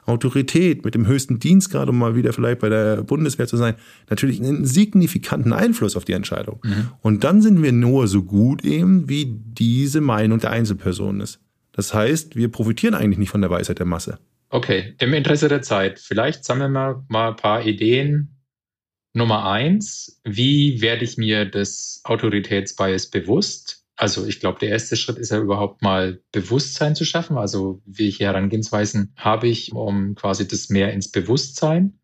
[0.06, 3.76] Autorität, mit dem höchsten Dienstgrad, um mal wieder vielleicht bei der Bundeswehr zu sein,
[4.10, 6.62] natürlich einen signifikanten Einfluss auf die Entscheidung.
[7.02, 11.40] Und dann sind wir nur so gut eben, wie diese Meinung der Einzelperson ist.
[11.72, 14.20] Das heißt, wir profitieren eigentlich nicht von der Weisheit der Masse.
[14.50, 18.30] Okay, im Interesse der Zeit, vielleicht sammeln wir mal ein paar Ideen.
[19.14, 23.83] Nummer eins, wie werde ich mir des Autoritätsbias bewusst?
[24.04, 27.38] Also ich glaube, der erste Schritt ist ja überhaupt mal Bewusstsein zu schaffen.
[27.38, 32.00] Also welche Herangehensweisen habe ich, um quasi das mehr ins Bewusstsein?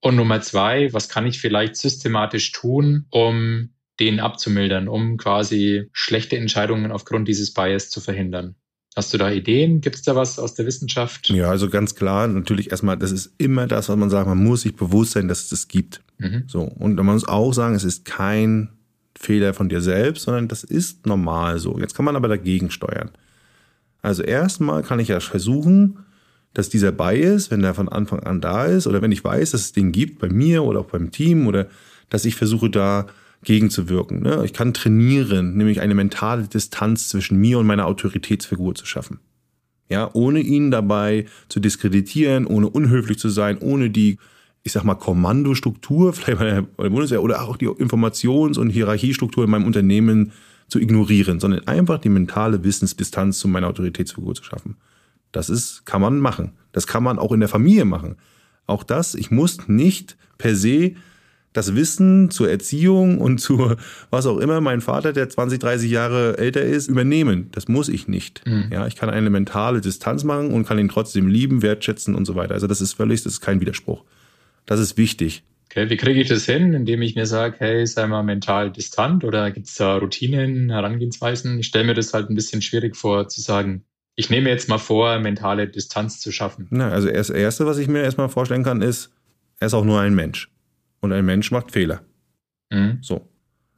[0.00, 3.68] Und Nummer zwei, was kann ich vielleicht systematisch tun, um
[4.00, 8.54] den abzumildern, um quasi schlechte Entscheidungen aufgrund dieses Bias zu verhindern?
[8.96, 9.82] Hast du da Ideen?
[9.82, 11.28] Gibt es da was aus der Wissenschaft?
[11.28, 14.62] Ja, also ganz klar, natürlich erstmal, das ist immer das, was man sagt, man muss
[14.62, 16.00] sich bewusst sein, dass es das gibt.
[16.16, 16.44] Mhm.
[16.46, 16.62] So.
[16.62, 18.70] Und man muss auch sagen, es ist kein
[19.22, 21.78] Fehler von dir selbst, sondern das ist normal so.
[21.78, 23.10] Jetzt kann man aber dagegen steuern.
[24.02, 26.00] Also erstmal kann ich ja versuchen,
[26.54, 29.60] dass dieser Bias, wenn der von Anfang an da ist, oder wenn ich weiß, dass
[29.62, 31.68] es den gibt, bei mir oder auch beim Team, oder
[32.10, 33.06] dass ich versuche, da
[33.44, 34.22] gegenzuwirken.
[34.22, 34.42] Ne?
[34.44, 39.20] Ich kann trainieren, nämlich eine mentale Distanz zwischen mir und meiner Autoritätsfigur zu schaffen.
[39.88, 44.18] Ja, ohne ihn dabei zu diskreditieren, ohne unhöflich zu sein, ohne die,
[44.62, 46.44] ich sag mal, Kommandostruktur, vielleicht bei
[46.84, 50.32] der Bundeswehr oder auch die Informations- und Hierarchiestruktur in meinem Unternehmen
[50.68, 54.76] zu ignorieren, sondern einfach die mentale Wissensdistanz zu meiner Autoritätsfigur zu schaffen.
[55.30, 56.52] Das ist, kann man machen.
[56.72, 58.16] Das kann man auch in der Familie machen.
[58.66, 60.94] Auch das, ich muss nicht per se
[61.52, 63.74] das Wissen zur Erziehung und zu
[64.10, 67.48] was auch immer mein Vater, der 20, 30 Jahre älter ist, übernehmen.
[67.52, 68.42] Das muss ich nicht.
[68.70, 72.34] Ja, ich kann eine mentale Distanz machen und kann ihn trotzdem lieben, wertschätzen und so
[72.34, 72.54] weiter.
[72.54, 74.04] Also das ist völlig, das ist kein Widerspruch.
[74.66, 75.42] Das ist wichtig.
[75.70, 79.24] Okay, wie kriege ich das hin, indem ich mir sage, hey, sei mal mental distant
[79.24, 81.58] oder gibt es da Routinen, Herangehensweisen?
[81.58, 84.76] Ich stelle mir das halt ein bisschen schwierig vor, zu sagen, ich nehme jetzt mal
[84.78, 86.66] vor, mentale Distanz zu schaffen.
[86.70, 89.10] Na, also das Erste, was ich mir erstmal vorstellen kann, ist,
[89.60, 90.50] er ist auch nur ein Mensch.
[91.00, 92.02] Und ein Mensch macht Fehler.
[92.70, 92.98] Mhm.
[93.00, 93.26] So.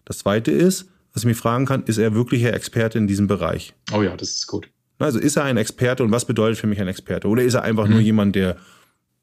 [0.05, 3.73] Das Zweite ist, was ich mich fragen kann, ist er wirklicher Experte in diesem Bereich?
[3.93, 4.69] Oh ja, das ist gut.
[4.99, 7.29] Also ist er ein Experte und was bedeutet für mich ein Experte?
[7.29, 7.93] Oder ist er einfach Mhm.
[7.93, 8.57] nur jemand, der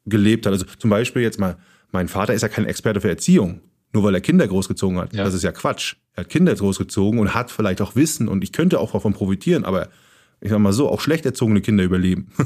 [0.04, 0.52] gelebt hat?
[0.52, 1.56] Also zum Beispiel jetzt mal,
[1.90, 3.60] mein Vater ist ja kein Experte für Erziehung,
[3.92, 5.12] nur weil er Kinder großgezogen hat.
[5.12, 5.24] Ja.
[5.24, 5.96] Das ist ja Quatsch.
[6.14, 9.64] Er hat Kinder großgezogen und hat vielleicht auch Wissen und ich könnte auch davon profitieren,
[9.64, 9.88] aber
[10.40, 12.32] ich sag mal so, auch schlecht erzogene Kinder überleben.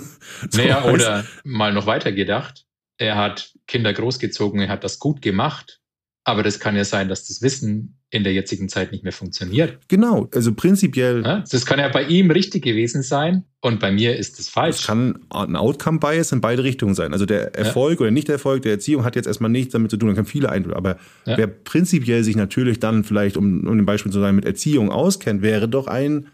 [0.50, 2.66] So, naja, oder mal noch weiter gedacht,
[2.98, 5.80] er hat Kinder großgezogen, er hat das gut gemacht,
[6.24, 9.78] aber das kann ja sein, dass das Wissen in der jetzigen Zeit nicht mehr funktioniert.
[9.88, 11.42] Genau, also prinzipiell Ja?
[11.50, 14.86] Das kann ja bei ihm richtig gewesen sein und bei mir ist es Es falsch.
[14.86, 17.12] kann ein Outcome-Bias in beide Richtungen sein.
[17.12, 20.10] Also der Erfolg oder Nicht-Erfolg der Erziehung hat jetzt erstmal nichts damit zu tun.
[20.10, 20.76] Da kann viele Einflüsse.
[20.76, 21.36] Aber Ja.
[21.36, 25.42] wer prinzipiell sich natürlich dann vielleicht, um, um ein Beispiel zu sein, mit Erziehung auskennt,
[25.42, 26.28] wäre doch ein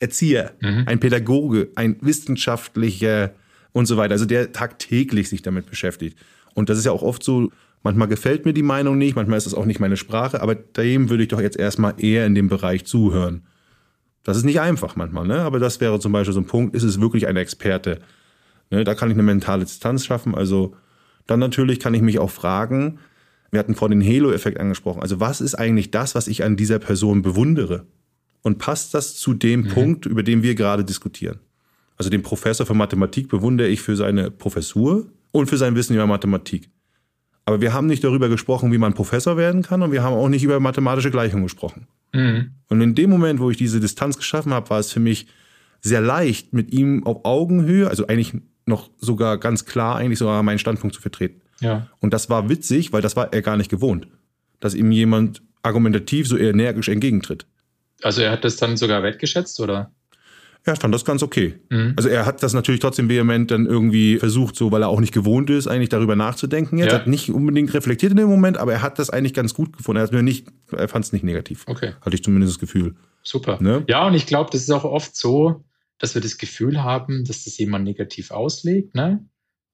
[0.00, 0.84] Erzieher, Mhm.
[0.86, 3.32] ein Pädagoge, ein wissenschaftlicher
[3.72, 4.12] und so weiter.
[4.12, 6.18] Also der tagtäglich sich damit beschäftigt.
[6.54, 7.50] Und das ist ja auch oft so,
[7.82, 11.10] manchmal gefällt mir die Meinung nicht, manchmal ist es auch nicht meine Sprache, aber dem
[11.10, 13.46] würde ich doch jetzt erstmal eher in dem Bereich zuhören.
[14.22, 15.40] Das ist nicht einfach manchmal, ne?
[15.40, 18.00] aber das wäre zum Beispiel so ein Punkt, ist es wirklich ein Experte?
[18.70, 20.34] Ne, da kann ich eine mentale Distanz schaffen.
[20.34, 20.76] Also
[21.26, 22.98] dann natürlich kann ich mich auch fragen,
[23.50, 26.78] wir hatten vor den Halo-Effekt angesprochen, also was ist eigentlich das, was ich an dieser
[26.78, 27.86] Person bewundere?
[28.42, 31.40] Und passt das zu dem Punkt, über den wir gerade diskutieren?
[31.98, 36.06] Also den Professor für Mathematik bewundere ich für seine Professur und für sein Wissen über
[36.06, 36.70] Mathematik.
[37.44, 40.28] Aber wir haben nicht darüber gesprochen, wie man Professor werden kann und wir haben auch
[40.28, 41.86] nicht über mathematische Gleichungen gesprochen.
[42.12, 42.52] Mhm.
[42.68, 45.26] Und in dem Moment, wo ich diese Distanz geschaffen habe, war es für mich
[45.80, 48.34] sehr leicht, mit ihm auf Augenhöhe, also eigentlich
[48.66, 51.40] noch sogar ganz klar, eigentlich sogar meinen Standpunkt zu vertreten.
[51.60, 51.88] Ja.
[52.00, 54.06] Und das war witzig, weil das war er gar nicht gewohnt,
[54.60, 57.46] dass ihm jemand argumentativ so energisch entgegentritt.
[58.02, 59.92] Also er hat das dann sogar wertgeschätzt, oder?
[60.64, 61.58] Er fand das ganz okay.
[61.70, 61.94] Mhm.
[61.96, 65.14] Also er hat das natürlich trotzdem vehement dann irgendwie versucht, so weil er auch nicht
[65.14, 66.76] gewohnt ist, eigentlich darüber nachzudenken.
[66.78, 66.98] Jetzt ja.
[66.98, 70.00] hat nicht unbedingt reflektiert in dem Moment, aber er hat das eigentlich ganz gut gefunden.
[70.00, 71.64] Er hat mir nicht, er fand es nicht negativ.
[71.66, 71.94] Okay.
[72.02, 72.94] Hatte ich zumindest das Gefühl.
[73.22, 73.58] Super.
[73.60, 73.84] Ne?
[73.88, 75.64] Ja, und ich glaube, das ist auch oft so,
[75.98, 78.94] dass wir das Gefühl haben, dass das jemand negativ auslegt.
[78.94, 79.26] Ne?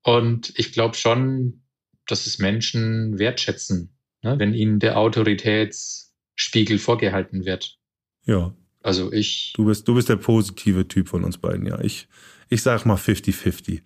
[0.03, 1.63] Und ich glaube schon,
[2.07, 4.39] dass es Menschen wertschätzen, ne?
[4.39, 7.77] wenn ihnen der Autoritätsspiegel vorgehalten wird.
[8.25, 8.55] Ja.
[8.87, 9.53] Also ich.
[9.57, 11.81] Du bist, du bist der positive Typ von uns beiden, ja.
[11.81, 12.07] Ich,
[12.49, 13.81] ich sag mal 50-50.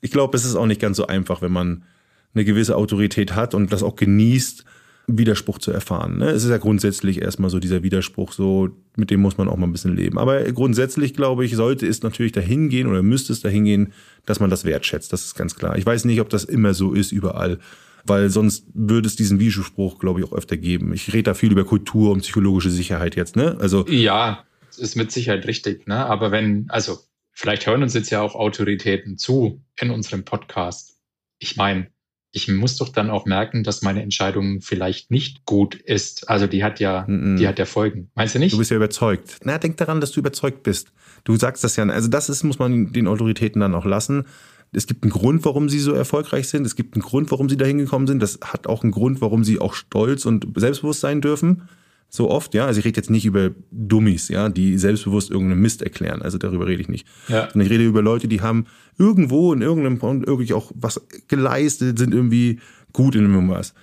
[0.00, 1.84] Ich glaube, es ist auch nicht ganz so einfach, wenn man
[2.32, 4.64] eine gewisse Autorität hat und das auch genießt,
[5.06, 6.16] Widerspruch zu erfahren.
[6.16, 6.30] Ne?
[6.30, 9.66] Es ist ja grundsätzlich erstmal so dieser Widerspruch, so mit dem muss man auch mal
[9.66, 10.16] ein bisschen leben.
[10.16, 13.92] Aber grundsätzlich glaube ich, sollte es natürlich dahin gehen oder müsste es dahin gehen,
[14.24, 15.12] dass man das wertschätzt.
[15.12, 15.76] Das ist ganz klar.
[15.76, 17.58] Ich weiß nicht, ob das immer so ist überall
[18.04, 20.92] weil sonst würde es diesen Widerspruch, glaube ich, auch öfter geben.
[20.92, 23.56] Ich rede da viel über Kultur und psychologische Sicherheit jetzt, ne?
[23.60, 24.44] Also ja,
[24.78, 26.06] ist mit Sicherheit richtig, ne?
[26.06, 26.98] Aber wenn, also
[27.32, 30.98] vielleicht hören uns jetzt ja auch Autoritäten zu in unserem Podcast.
[31.38, 31.88] Ich meine,
[32.32, 36.30] ich muss doch dann auch merken, dass meine Entscheidung vielleicht nicht gut ist.
[36.30, 37.36] Also die hat ja, mm -mm.
[37.36, 38.10] die hat ja Folgen.
[38.14, 38.54] Meinst du nicht?
[38.54, 39.38] Du bist ja überzeugt.
[39.44, 40.92] Na, denk daran, dass du überzeugt bist.
[41.24, 41.84] Du sagst das ja.
[41.84, 44.24] Also das ist, muss man den Autoritäten dann auch lassen.
[44.72, 46.66] Es gibt einen Grund, warum sie so erfolgreich sind.
[46.66, 48.22] Es gibt einen Grund, warum sie da hingekommen sind.
[48.22, 51.62] Das hat auch einen Grund, warum sie auch stolz und selbstbewusst sein dürfen.
[52.08, 52.66] So oft, ja.
[52.66, 56.22] Also ich rede jetzt nicht über Dummies, ja, die selbstbewusst irgendeinen Mist erklären.
[56.22, 57.06] Also darüber rede ich nicht.
[57.28, 57.48] Ja.
[57.50, 58.66] Sondern ich rede über Leute, die haben
[58.98, 62.60] irgendwo in irgendeinem Punkt irgendwie auch was geleistet, sind irgendwie
[62.92, 63.74] gut in irgendwas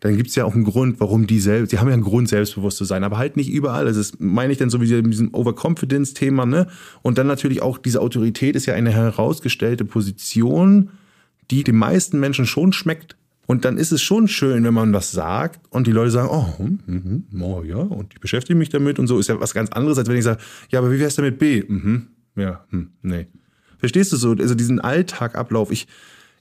[0.00, 2.28] dann gibt es ja auch einen Grund, warum die selbst, die haben ja einen Grund,
[2.28, 3.86] selbstbewusst zu sein, aber halt nicht überall.
[3.86, 6.68] Also das meine ich dann so wie in diesem Overconfidence-Thema, ne?
[7.02, 10.90] Und dann natürlich auch diese Autorität ist ja eine herausgestellte Position,
[11.50, 13.16] die den meisten Menschen schon schmeckt.
[13.46, 16.58] Und dann ist es schon schön, wenn man das sagt und die Leute sagen, oh,
[16.58, 19.18] hm, hm, hm oh ja, und ich beschäftige mich damit und so.
[19.18, 21.38] Ist ja was ganz anderes, als wenn ich sage, ja, aber wie wär's denn mit
[21.38, 21.64] B?
[21.66, 23.26] Mhm, ja, hm, nee.
[23.78, 24.32] Verstehst du so?
[24.32, 25.70] Also diesen Alltagablauf.
[25.72, 25.86] Ich,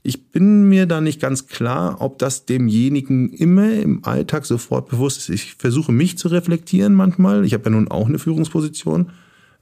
[0.08, 5.18] ich bin mir da nicht ganz klar, ob das demjenigen immer im Alltag sofort bewusst
[5.18, 5.30] ist.
[5.30, 7.44] Ich versuche mich zu reflektieren manchmal.
[7.44, 9.12] Ich habe ja nun auch eine Führungsposition.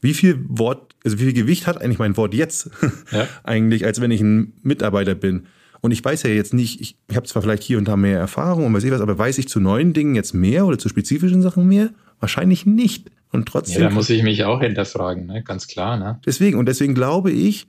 [0.01, 2.69] Wie viel Wort, also wie viel Gewicht hat eigentlich mein Wort jetzt
[3.11, 3.27] ja.
[3.43, 5.47] eigentlich, als wenn ich ein Mitarbeiter bin?
[5.81, 8.19] Und ich weiß ja jetzt nicht, ich, ich habe zwar vielleicht hier und da mehr
[8.19, 10.89] Erfahrung und weiß ich was, aber weiß ich zu neuen Dingen jetzt mehr oder zu
[10.89, 11.89] spezifischen Sachen mehr?
[12.19, 13.09] Wahrscheinlich nicht.
[13.31, 13.81] Und trotzdem.
[13.81, 15.41] Ja, da muss ich mich auch hinterfragen, ne?
[15.41, 15.97] ganz klar.
[15.97, 16.19] Ne?
[16.23, 17.65] Deswegen, und deswegen glaube ich,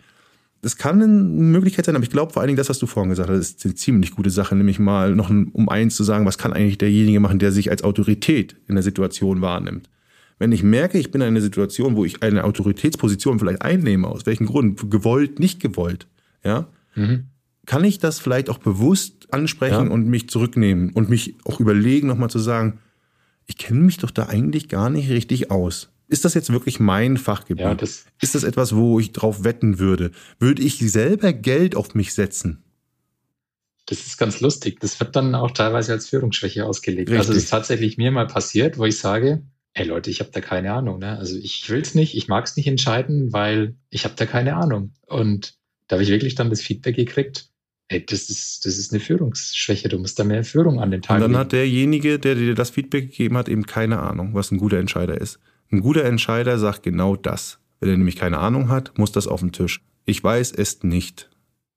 [0.67, 3.11] das kann eine Möglichkeit sein, aber ich glaube vor allen Dingen das, was du vorhin
[3.11, 6.39] gesagt hast, ist eine ziemlich gute Sache, nämlich mal noch um eins zu sagen, was
[6.39, 9.89] kann eigentlich derjenige machen, der sich als Autorität in der Situation wahrnimmt.
[10.41, 14.27] Wenn ich merke, ich bin in einer Situation, wo ich eine Autoritätsposition vielleicht einnehme, aus
[14.27, 16.09] welchem Grund, gewollt, nicht gewollt,
[16.43, 17.27] ja, mhm.
[17.65, 19.93] kann ich das vielleicht auch bewusst ansprechen ja.
[19.93, 22.81] und mich zurücknehmen und mich auch überlegen, nochmal zu sagen,
[23.47, 27.17] ich kenne mich doch da eigentlich gar nicht richtig aus ist das jetzt wirklich mein
[27.17, 27.65] Fachgebiet?
[27.65, 30.13] Ja, das ist das etwas, wo ich drauf wetten würde?
[30.39, 32.63] Würde ich selber Geld auf mich setzen?
[33.87, 34.81] Das ist ganz lustig.
[34.81, 37.09] Das wird dann auch teilweise als Führungsschwäche ausgelegt.
[37.09, 37.19] Richtig.
[37.19, 39.43] Also es ist tatsächlich mir mal passiert, wo ich sage,
[39.75, 40.99] hey Leute, ich habe da keine Ahnung.
[40.99, 41.19] Ne?
[41.19, 44.57] Also ich will es nicht, ich mag es nicht entscheiden, weil ich habe da keine
[44.57, 44.93] Ahnung.
[45.07, 45.55] Und
[45.87, 47.51] da habe ich wirklich dann das Feedback gekriegt,
[47.89, 51.17] hey, das ist, das ist eine Führungsschwäche, du musst da mehr Führung an den Tag
[51.17, 51.41] Und dann legen.
[51.41, 55.21] hat derjenige, der dir das Feedback gegeben hat, eben keine Ahnung, was ein guter Entscheider
[55.21, 55.39] ist.
[55.71, 57.59] Ein guter Entscheider sagt genau das.
[57.81, 59.81] Wenn er nämlich keine Ahnung hat, muss das auf den Tisch.
[60.05, 61.29] Ich weiß es nicht.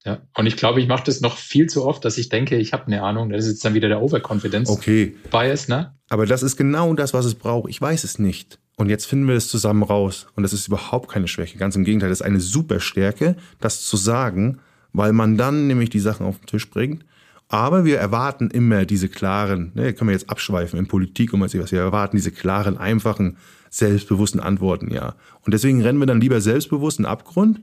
[0.06, 2.72] Ja, und ich glaube, ich mache das noch viel zu oft, dass ich denke, ich
[2.72, 3.30] habe eine Ahnung.
[3.30, 5.16] Das ist jetzt dann wieder der Overconfidence okay.
[5.30, 5.94] Bias, ne?
[6.10, 7.70] Aber das ist genau das, was es braucht.
[7.70, 8.60] Ich weiß es nicht.
[8.78, 10.28] Und jetzt finden wir es zusammen raus.
[10.36, 11.58] Und das ist überhaupt keine Schwäche.
[11.58, 14.60] Ganz im Gegenteil, das ist eine super Stärke, das zu sagen,
[14.94, 17.04] weil man dann nämlich die Sachen auf den Tisch bringt.
[17.50, 21.54] Aber wir erwarten immer diese klaren, ne, können wir jetzt abschweifen in Politik und was
[21.54, 23.38] wir erwarten diese klaren, einfachen
[23.70, 25.16] selbstbewussten Antworten, ja.
[25.46, 27.62] Und deswegen rennen wir dann lieber selbstbewusst in Abgrund,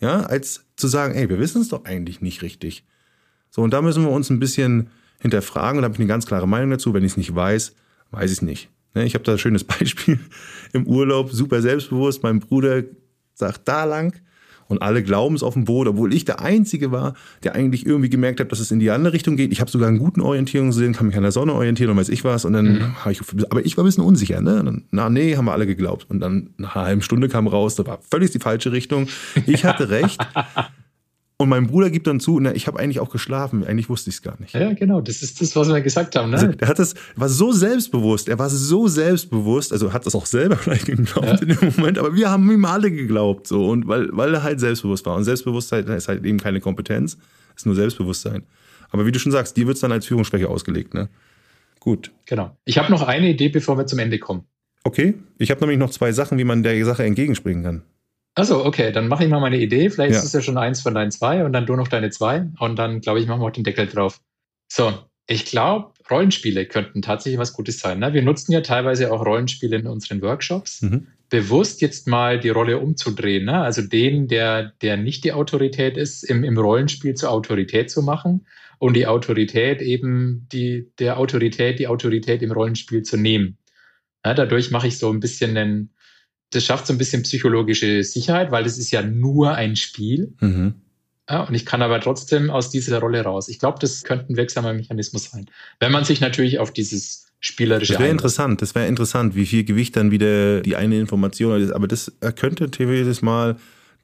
[0.00, 2.84] ja, als zu sagen, ey, wir wissen es doch eigentlich nicht richtig.
[3.50, 4.90] So, und da müssen wir uns ein bisschen
[5.20, 6.92] hinterfragen und da habe ich eine ganz klare Meinung dazu.
[6.92, 7.74] Wenn ich es nicht weiß,
[8.10, 8.68] weiß ich es nicht.
[8.94, 10.18] Ne, ich habe da ein schönes Beispiel
[10.72, 12.22] im Urlaub, super selbstbewusst.
[12.22, 12.82] Mein Bruder
[13.34, 14.20] sagt da lang,
[14.68, 18.10] und alle glauben es auf dem Boot, obwohl ich der Einzige war, der eigentlich irgendwie
[18.10, 19.52] gemerkt hat, dass es in die andere Richtung geht.
[19.52, 22.24] Ich habe sogar einen guten Orientierungssinn, kann mich an der Sonne orientieren und weiß ich
[22.24, 22.44] was.
[22.44, 23.04] Und dann mhm.
[23.04, 24.40] habe ich, aber ich war ein bisschen unsicher.
[24.40, 24.62] Ne?
[24.64, 26.06] Dann, na nee, haben wir alle geglaubt.
[26.08, 29.08] Und dann nach einer halben Stunde kam raus, da war völlig die falsche Richtung.
[29.46, 30.20] Ich hatte recht.
[31.38, 33.62] Und mein Bruder gibt dann zu, na, ich habe eigentlich auch geschlafen.
[33.62, 34.54] Eigentlich wusste ich es gar nicht.
[34.54, 35.02] Ja, genau.
[35.02, 36.30] Das ist das, was wir gesagt haben.
[36.30, 36.36] Ne?
[36.38, 38.30] Also, der hat das, war so selbstbewusst.
[38.30, 39.70] Er war so selbstbewusst.
[39.70, 41.34] Also hat das auch selber vielleicht geglaubt ja.
[41.34, 41.98] in dem Moment.
[41.98, 43.46] Aber wir haben ihm alle geglaubt.
[43.48, 43.68] So.
[43.68, 45.14] Und weil, weil er halt selbstbewusst war.
[45.14, 47.18] Und Selbstbewusstsein ist halt eben keine Kompetenz.
[47.54, 48.44] Ist nur Selbstbewusstsein.
[48.90, 50.94] Aber wie du schon sagst, dir wird es dann als Führungssprecher ausgelegt.
[50.94, 51.10] Ne?
[51.80, 52.12] Gut.
[52.24, 52.56] Genau.
[52.64, 54.44] Ich habe noch eine Idee, bevor wir zum Ende kommen.
[54.84, 55.14] Okay.
[55.36, 57.82] Ich habe nämlich noch zwei Sachen, wie man der Sache entgegenspringen kann.
[58.36, 59.88] Achso, okay, dann mache ich mal meine Idee.
[59.88, 60.18] Vielleicht ja.
[60.18, 62.46] ist es ja schon eins von deinen zwei und dann du noch deine zwei.
[62.60, 64.20] Und dann, glaube ich, machen wir auch den Deckel drauf.
[64.70, 64.92] So,
[65.26, 67.98] ich glaube, Rollenspiele könnten tatsächlich was Gutes sein.
[67.98, 68.12] Ne?
[68.12, 70.82] Wir nutzen ja teilweise auch Rollenspiele in unseren Workshops.
[70.82, 71.06] Mhm.
[71.30, 73.46] Bewusst jetzt mal die Rolle umzudrehen.
[73.46, 73.58] Ne?
[73.58, 78.46] Also den, der, der nicht die Autorität ist, im, im Rollenspiel zur Autorität zu machen
[78.78, 83.56] und die Autorität eben die, der Autorität, die Autorität im Rollenspiel zu nehmen.
[84.26, 85.94] Ja, dadurch mache ich so ein bisschen einen,
[86.50, 90.34] das schafft so ein bisschen psychologische Sicherheit, weil es ist ja nur ein Spiel.
[90.40, 90.74] Mhm.
[91.28, 93.48] Ja, und ich kann aber trotzdem aus dieser Rolle raus.
[93.48, 95.46] Ich glaube, das könnte ein wirksamer Mechanismus sein.
[95.80, 97.94] Wenn man sich natürlich auf dieses spielerische.
[97.94, 101.72] Das wäre interessant, das wäre interessant, wie viel Gewicht dann wieder die eine Information ist.
[101.72, 103.56] Aber das könnte theoretisch mal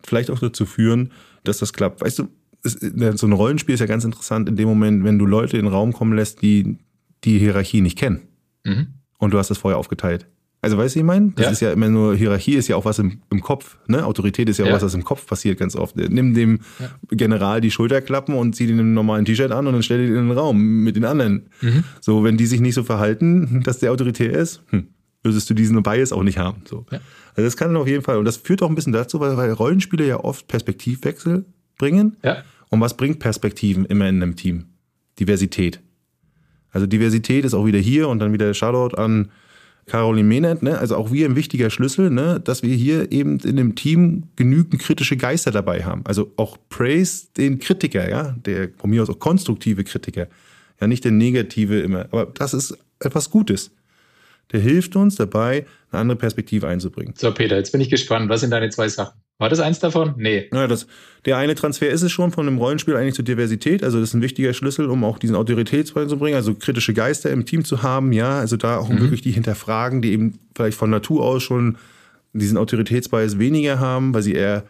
[0.02, 1.12] vielleicht auch dazu führen,
[1.44, 2.00] dass das klappt.
[2.00, 2.28] Weißt du,
[2.64, 5.72] so ein Rollenspiel ist ja ganz interessant in dem Moment, wenn du Leute in den
[5.72, 6.78] Raum kommen lässt, die
[7.24, 8.22] die Hierarchie nicht kennen.
[8.64, 8.94] Mhm.
[9.18, 10.26] Und du hast das vorher aufgeteilt.
[10.64, 11.32] Also weißt du, ich meine?
[11.34, 11.50] Das ja.
[11.50, 14.06] ist ja immer nur, Hierarchie ist ja auch was im, im Kopf, ne?
[14.06, 14.70] Autorität ist ja, ja.
[14.70, 15.96] auch was, was im Kopf passiert ganz oft.
[15.96, 16.88] Nimm dem ja.
[17.10, 20.28] General die Schulterklappen und zieh den im normalen T-Shirt an und dann stell ihn in
[20.28, 21.48] den Raum mit den anderen.
[21.62, 21.82] Mhm.
[22.00, 24.86] So, wenn die sich nicht so verhalten, dass der autoritär ist, hm,
[25.24, 26.62] würdest du diesen Bias auch nicht haben.
[26.64, 26.86] So.
[26.90, 27.02] Also
[27.44, 28.18] das kann auf jeden Fall.
[28.18, 31.44] Und das führt auch ein bisschen dazu, weil, weil Rollenspiele ja oft Perspektivwechsel
[31.76, 32.16] bringen.
[32.68, 34.66] Und was bringt Perspektiven immer in einem Team?
[35.18, 35.80] Diversität.
[36.70, 39.30] Also Diversität ist auch wieder hier und dann wieder Shoutout an
[39.86, 43.56] Caroline Mehnert, ne, also auch wir ein wichtiger Schlüssel, ne, dass wir hier eben in
[43.56, 46.02] dem Team genügend kritische Geister dabei haben.
[46.04, 50.28] Also auch Praise den Kritiker, ja, der von mir aus auch konstruktive Kritiker,
[50.80, 52.06] ja, nicht der negative immer.
[52.12, 53.70] Aber das ist etwas Gutes.
[54.52, 57.14] Der hilft uns dabei, eine andere Perspektive einzubringen.
[57.16, 58.28] So, Peter, jetzt bin ich gespannt.
[58.28, 59.21] Was sind deine zwei Sachen?
[59.42, 60.14] War das eins davon?
[60.18, 60.48] Nee.
[60.52, 60.86] Ja, das,
[61.24, 63.82] der eine Transfer ist es schon von einem Rollenspiel eigentlich zur Diversität.
[63.82, 67.28] Also das ist ein wichtiger Schlüssel, um auch diesen Autoritätsball zu bringen, also kritische Geister
[67.30, 68.12] im Team zu haben.
[68.12, 69.00] Ja, also da auch mhm.
[69.00, 71.76] wirklich die hinterfragen, die eben vielleicht von Natur aus schon
[72.32, 74.62] diesen Autoritätsbias weniger haben, weil sie eher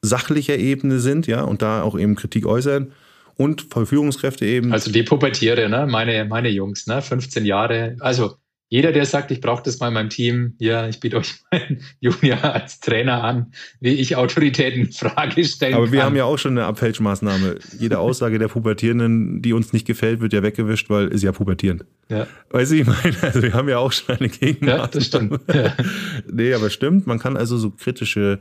[0.00, 2.92] sachlicher Ebene sind, ja, und da auch eben Kritik äußern.
[3.36, 4.72] Und Verführungskräfte eben.
[4.72, 5.86] Also die Pubertiere, ne?
[5.86, 7.02] Meine, meine Jungs, ne?
[7.02, 7.96] 15 Jahre.
[8.00, 8.36] Also
[8.68, 11.82] jeder, der sagt, ich brauche das mal in meinem Team, ja, ich biete euch meinen
[12.00, 16.38] Junior als Trainer an, wie ich Autoritäten in Frage stellen Aber wir haben ja auch
[16.38, 17.58] schon eine Abfälschmaßnahme.
[17.78, 21.84] Jede Aussage der Pubertierenden, die uns nicht gefällt, wird ja weggewischt, weil ist ja pubertierend.
[22.08, 22.26] Ja.
[22.50, 24.82] Weißt du, ich meine, also wir haben ja auch schon eine Gegenmaßnahme.
[24.82, 25.40] Ja, das stimmt.
[25.52, 25.72] Ja.
[26.32, 28.40] nee, aber stimmt, man kann also so kritische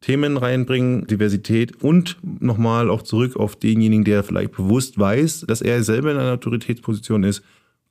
[0.00, 5.82] Themen reinbringen, Diversität und nochmal auch zurück auf denjenigen, der vielleicht bewusst weiß, dass er
[5.82, 7.42] selber in einer Autoritätsposition ist,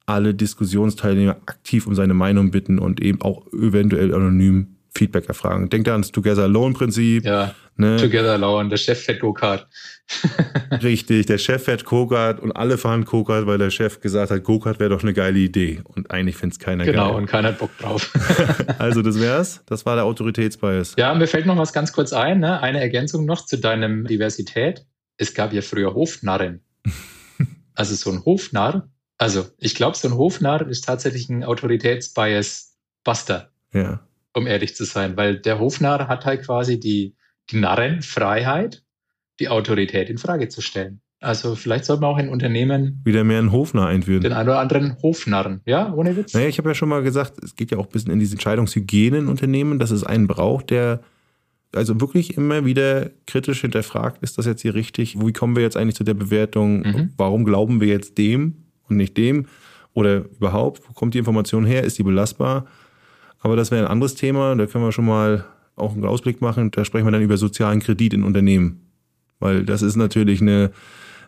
[0.10, 5.69] alle Diskussionsteilnehmer aktiv um seine Meinung bitten und eben auch eventuell anonym Feedback erfragen.
[5.69, 7.24] Denkt da ans Together Alone Prinzip.
[7.24, 7.98] Ja, ne?
[7.98, 9.67] Together Alone, der Chef fährt Go-Kart.
[10.84, 14.80] Richtig, der Chef fährt Go-Kart und alle fahren Go-Kart, weil der Chef gesagt hat, Go-Kart
[14.80, 15.82] wäre doch eine geile Idee.
[15.84, 17.08] Und eigentlich findet es keiner genau, geil.
[17.08, 18.12] Genau, und keiner hat Bock drauf.
[18.80, 19.62] also das wär's.
[19.67, 20.95] Das war der Autoritätsbias.
[20.98, 22.39] Ja, mir fällt noch was ganz kurz ein.
[22.39, 22.60] Ne?
[22.62, 24.86] Eine Ergänzung noch zu deinem Diversität.
[25.17, 26.62] Es gab ja früher Hofnarren.
[27.76, 33.51] Also so ein Hofnarr also, ich glaube, so ein Hofnarr ist tatsächlich ein Autoritätsbias-Buster.
[33.73, 33.99] Ja.
[34.34, 37.15] Um ehrlich zu sein, weil der Hofnarr hat halt quasi die,
[37.51, 38.84] die Narrenfreiheit,
[39.39, 41.01] die Autorität in Frage zu stellen.
[41.19, 44.21] Also vielleicht sollte man auch in Unternehmen wieder mehr einen Hofnarr einführen.
[44.21, 46.34] Den einen oder anderen Hofnarren, ja, ohne Witz.
[46.34, 48.36] Naja, ich habe ja schon mal gesagt, es geht ja auch ein bisschen in diese
[48.36, 51.01] Entscheidungshygiene in Unternehmen, dass es einen braucht, der
[51.75, 55.19] also wirklich immer wieder kritisch hinterfragt, ist das jetzt hier richtig?
[55.19, 56.79] Wie kommen wir jetzt eigentlich zu der Bewertung?
[56.79, 57.13] Mhm.
[57.17, 58.68] Warum glauben wir jetzt dem?
[58.89, 59.47] Und nicht dem?
[59.93, 61.84] Oder überhaupt, wo kommt die Information her?
[61.84, 62.67] Ist die belastbar?
[63.39, 64.56] Aber das wäre ein anderes Thema.
[64.56, 66.71] Da können wir schon mal auch einen Ausblick machen.
[66.71, 68.89] Da sprechen wir dann über sozialen Kredit in Unternehmen.
[69.39, 70.71] Weil das ist natürlich eine,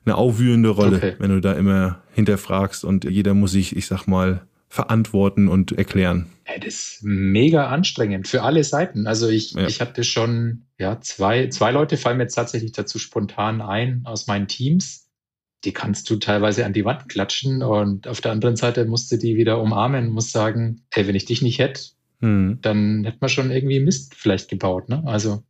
[0.06, 1.16] eine aufwühlende Rolle, okay.
[1.20, 6.28] wenn du da immer hinterfragst und jeder muss sich, ich sag mal, verantworten und erklären.
[6.64, 9.06] Das ist mega anstrengend für alle Seiten.
[9.06, 9.68] Also ich, ja.
[9.68, 14.28] ich hatte schon, ja, zwei, zwei Leute fallen mir jetzt tatsächlich dazu spontan ein aus
[14.28, 15.10] meinen Teams,
[15.64, 19.18] die kannst du teilweise an die Wand klatschen und auf der anderen Seite musst du
[19.18, 21.82] die wieder umarmen, musst sagen, hey, wenn ich dich nicht hätte,
[22.20, 22.60] hm.
[22.62, 24.90] dann hätte man schon irgendwie Mist vielleicht gebaut.
[24.90, 25.04] Ne?
[25.06, 25.44] Also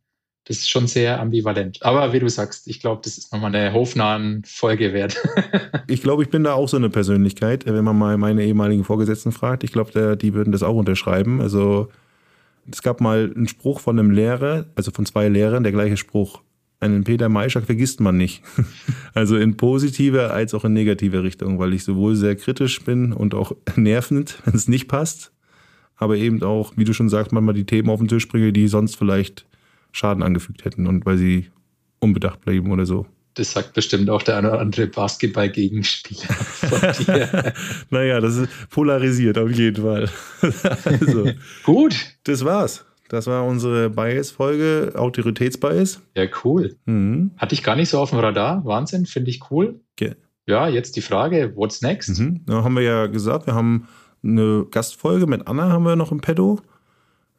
[0.44, 1.82] das ist schon sehr ambivalent.
[1.82, 5.16] Aber wie du sagst, ich glaube, das ist nochmal eine hofnahen Folge wert.
[5.86, 9.30] ich glaube, ich bin da auch so eine Persönlichkeit, wenn man mal meine ehemaligen Vorgesetzten
[9.30, 9.62] fragt.
[9.62, 11.40] Ich glaube, die würden das auch unterschreiben.
[11.40, 11.88] Also
[12.70, 16.42] es gab mal einen Spruch von einem Lehrer, also von zwei Lehrern, der gleiche Spruch
[16.82, 18.42] einen Peter Maischak vergisst man nicht.
[19.14, 23.34] Also in positive als auch in negative Richtung, weil ich sowohl sehr kritisch bin und
[23.34, 25.32] auch nervend, wenn es nicht passt,
[25.96, 28.68] aber eben auch, wie du schon sagst, manchmal die Themen auf den Tisch bringe, die
[28.68, 29.44] sonst vielleicht
[29.92, 31.50] Schaden angefügt hätten und weil sie
[31.98, 33.04] unbedacht bleiben oder so.
[33.34, 37.52] Das sagt bestimmt auch der eine oder andere Basketball-Gegenspieler von dir.
[37.90, 40.08] naja, das ist polarisiert auf jeden Fall.
[40.84, 41.30] also,
[41.64, 41.94] Gut.
[42.24, 42.86] Das war's.
[43.12, 46.00] Das war unsere Bias-Folge, Autoritätsbias.
[46.16, 46.76] Ja, cool.
[46.86, 47.32] Mhm.
[47.36, 48.64] Hatte ich gar nicht so auf dem Radar.
[48.64, 49.80] Wahnsinn, finde ich cool.
[49.92, 50.14] Okay.
[50.46, 52.18] Ja, jetzt die Frage, what's next?
[52.18, 52.40] Mhm.
[52.46, 53.86] Da haben wir ja gesagt, wir haben
[54.24, 56.60] eine Gastfolge mit Anna haben wir noch im Pedo.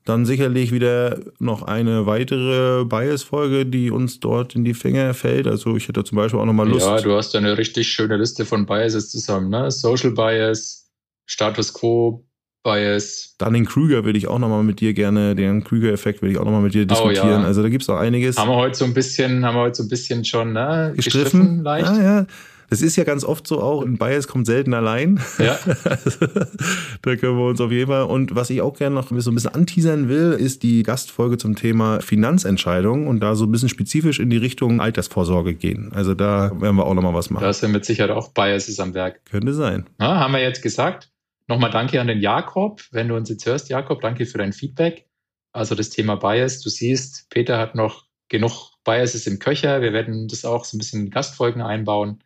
[0.06, 5.48] Dann sicherlich wieder noch eine weitere Bias-Folge, die uns dort in die Finger fällt.
[5.48, 6.86] Also ich hätte zum Beispiel auch nochmal Lust.
[6.86, 9.72] Ja, du hast eine richtig schöne Liste von Biases zusammen, ne?
[9.72, 10.92] Social Bias,
[11.26, 12.24] Status Quo,
[12.64, 13.36] Bias.
[13.40, 16.74] Dunning-Krüger würde ich auch nochmal mit dir gerne, den Krüger-Effekt würde ich auch nochmal mit
[16.74, 17.28] dir diskutieren.
[17.28, 17.44] Oh, ja.
[17.44, 18.38] Also da gibt es auch einiges.
[18.38, 20.94] Haben wir heute so ein bisschen, haben wir heute so ein bisschen schon, ne?
[20.96, 21.88] Gestriffen, gestriffen leicht.
[21.88, 22.26] Ja, ja.
[22.70, 25.20] Das ist ja ganz oft so auch, ein Bias kommt selten allein.
[25.38, 25.60] Ja.
[27.04, 28.04] da können wir uns auf jeden Fall.
[28.04, 31.56] Und was ich auch gerne noch so ein bisschen anteasern will, ist die Gastfolge zum
[31.56, 35.92] Thema Finanzentscheidungen und da so ein bisschen spezifisch in die Richtung Altersvorsorge gehen.
[35.94, 37.44] Also da werden wir auch nochmal was machen.
[37.44, 39.24] Da ist ja mit Sicherheit auch Biases am Werk.
[39.26, 39.86] Könnte sein.
[40.00, 41.13] Ja, haben wir jetzt gesagt.
[41.48, 42.84] Nochmal danke an den Jakob.
[42.92, 45.08] Wenn du uns jetzt hörst, Jakob, danke für dein Feedback.
[45.52, 46.62] Also das Thema Bias.
[46.62, 49.82] Du siehst, Peter hat noch genug Biases im Köcher.
[49.82, 52.24] Wir werden das auch so ein bisschen in Gastfolgen einbauen.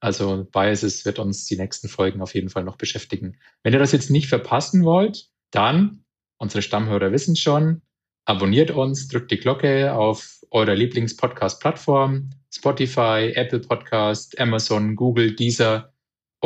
[0.00, 3.38] Also Biases wird uns die nächsten Folgen auf jeden Fall noch beschäftigen.
[3.62, 6.04] Wenn ihr das jetzt nicht verpassen wollt, dann,
[6.38, 7.82] unsere Stammhörer wissen schon,
[8.26, 15.92] abonniert uns, drückt die Glocke auf eurer Lieblings-Podcast-Plattform, Spotify, Apple Podcast, Amazon, Google, Deezer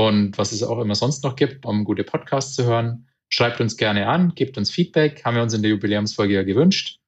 [0.09, 3.07] und was es auch immer sonst noch gibt, um gute Podcasts zu hören.
[3.29, 6.99] Schreibt uns gerne an, gebt uns Feedback, haben wir uns in der Jubiläumsfolge ja gewünscht.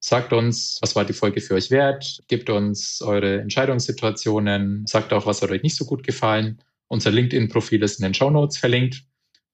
[0.00, 5.26] Sagt uns, was war die Folge für euch wert, gebt uns eure Entscheidungssituationen, sagt auch,
[5.26, 6.62] was hat euch nicht so gut gefallen.
[6.86, 9.04] Unser LinkedIn-Profil ist in den Show Notes verlinkt.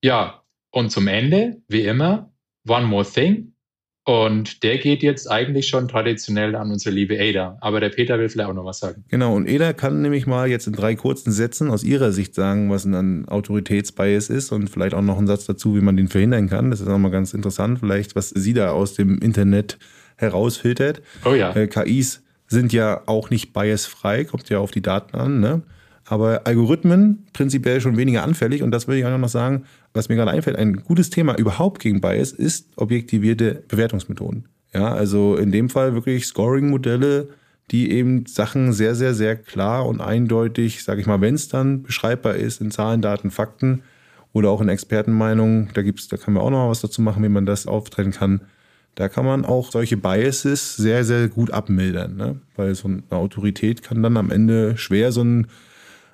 [0.03, 2.33] Ja, und zum Ende, wie immer,
[2.69, 3.54] one more thing.
[4.07, 7.57] Und der geht jetzt eigentlich schon traditionell an unsere liebe Ada.
[7.63, 9.03] Aber der Peter will vielleicht auch noch was sagen.
[9.09, 12.71] Genau, und Ada kann nämlich mal jetzt in drei kurzen Sätzen aus ihrer Sicht sagen,
[12.71, 16.51] was ein Autoritätsbias ist und vielleicht auch noch einen Satz dazu, wie man den verhindern
[16.51, 16.71] kann.
[16.71, 19.79] Das ist auch mal ganz interessant, vielleicht, was sie da aus dem Internet
[20.17, 21.01] herausfiltert.
[21.25, 21.57] Oh ja.
[21.57, 25.63] Äh, KIs sind ja auch nicht biasfrei, kommt ja auf die Daten an, ne?
[26.07, 28.63] Aber Algorithmen prinzipiell schon weniger anfällig.
[28.63, 31.81] Und das würde ich auch noch sagen, was mir gerade einfällt, ein gutes Thema überhaupt
[31.81, 34.47] gegen Bias ist objektivierte Bewertungsmethoden.
[34.75, 37.29] Ja, also in dem Fall wirklich Scoring-Modelle,
[37.71, 41.83] die eben Sachen sehr, sehr, sehr klar und eindeutig, sage ich mal, wenn es dann
[41.83, 43.83] beschreibbar ist in Zahlen, Daten, Fakten
[44.33, 47.23] oder auch in Expertenmeinungen, da gibt's, da können wir auch noch mal was dazu machen,
[47.23, 48.41] wie man das auftrennen kann.
[48.97, 52.41] Da kann man auch solche Biases sehr, sehr gut abmildern, ne?
[52.57, 55.47] weil so eine Autorität kann dann am Ende schwer so ein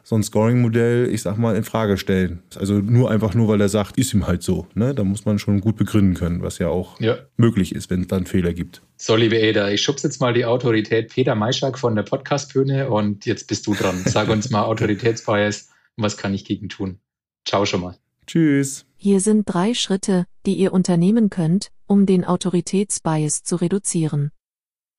[0.02, 2.42] so ein Scoring-Modell, ich sag mal, in Frage stellen.
[2.56, 4.66] Also nur einfach nur, weil er sagt, ist ihm halt so.
[4.74, 4.94] Ne?
[4.94, 7.18] Da muss man schon gut begründen können, was ja auch ja.
[7.36, 8.82] möglich ist, wenn es dann Fehler gibt.
[8.96, 13.26] So, liebe Eda, ich schubse jetzt mal die Autorität Peter Maischak von der Podcast-Bühne und
[13.26, 14.02] jetzt bist du dran.
[14.04, 16.98] Sag uns mal Autoritätsbias und was kann ich gegen tun?
[17.44, 17.96] Ciao schon mal.
[18.26, 18.86] Tschüss.
[18.96, 24.30] Hier sind drei Schritte, die ihr unternehmen könnt, um den Autoritätsbias zu reduzieren.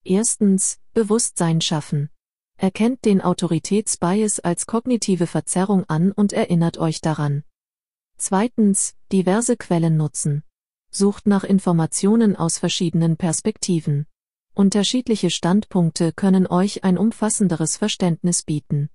[0.03, 2.09] Erstens, Bewusstsein schaffen.
[2.61, 7.43] Erkennt den Autoritätsbias als kognitive Verzerrung an und erinnert euch daran.
[8.17, 10.43] Zweitens, diverse Quellen nutzen.
[10.91, 14.05] Sucht nach Informationen aus verschiedenen Perspektiven.
[14.53, 18.91] Unterschiedliche Standpunkte können euch ein umfassenderes Verständnis bieten.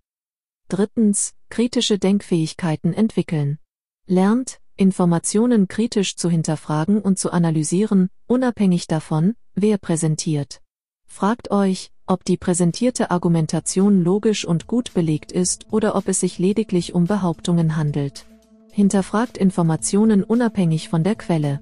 [0.69, 3.59] Drittens, kritische Denkfähigkeiten entwickeln.
[4.07, 10.62] Lernt, Informationen kritisch zu hinterfragen und zu analysieren, unabhängig davon, wer präsentiert.
[11.09, 16.38] Fragt euch, ob die präsentierte Argumentation logisch und gut belegt ist oder ob es sich
[16.38, 18.26] lediglich um Behauptungen handelt.
[18.72, 21.61] Hinterfragt Informationen unabhängig von der Quelle.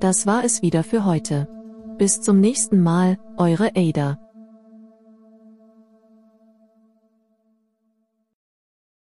[0.00, 1.48] Das war es wieder für heute.
[1.98, 4.18] Bis zum nächsten Mal, eure Ada.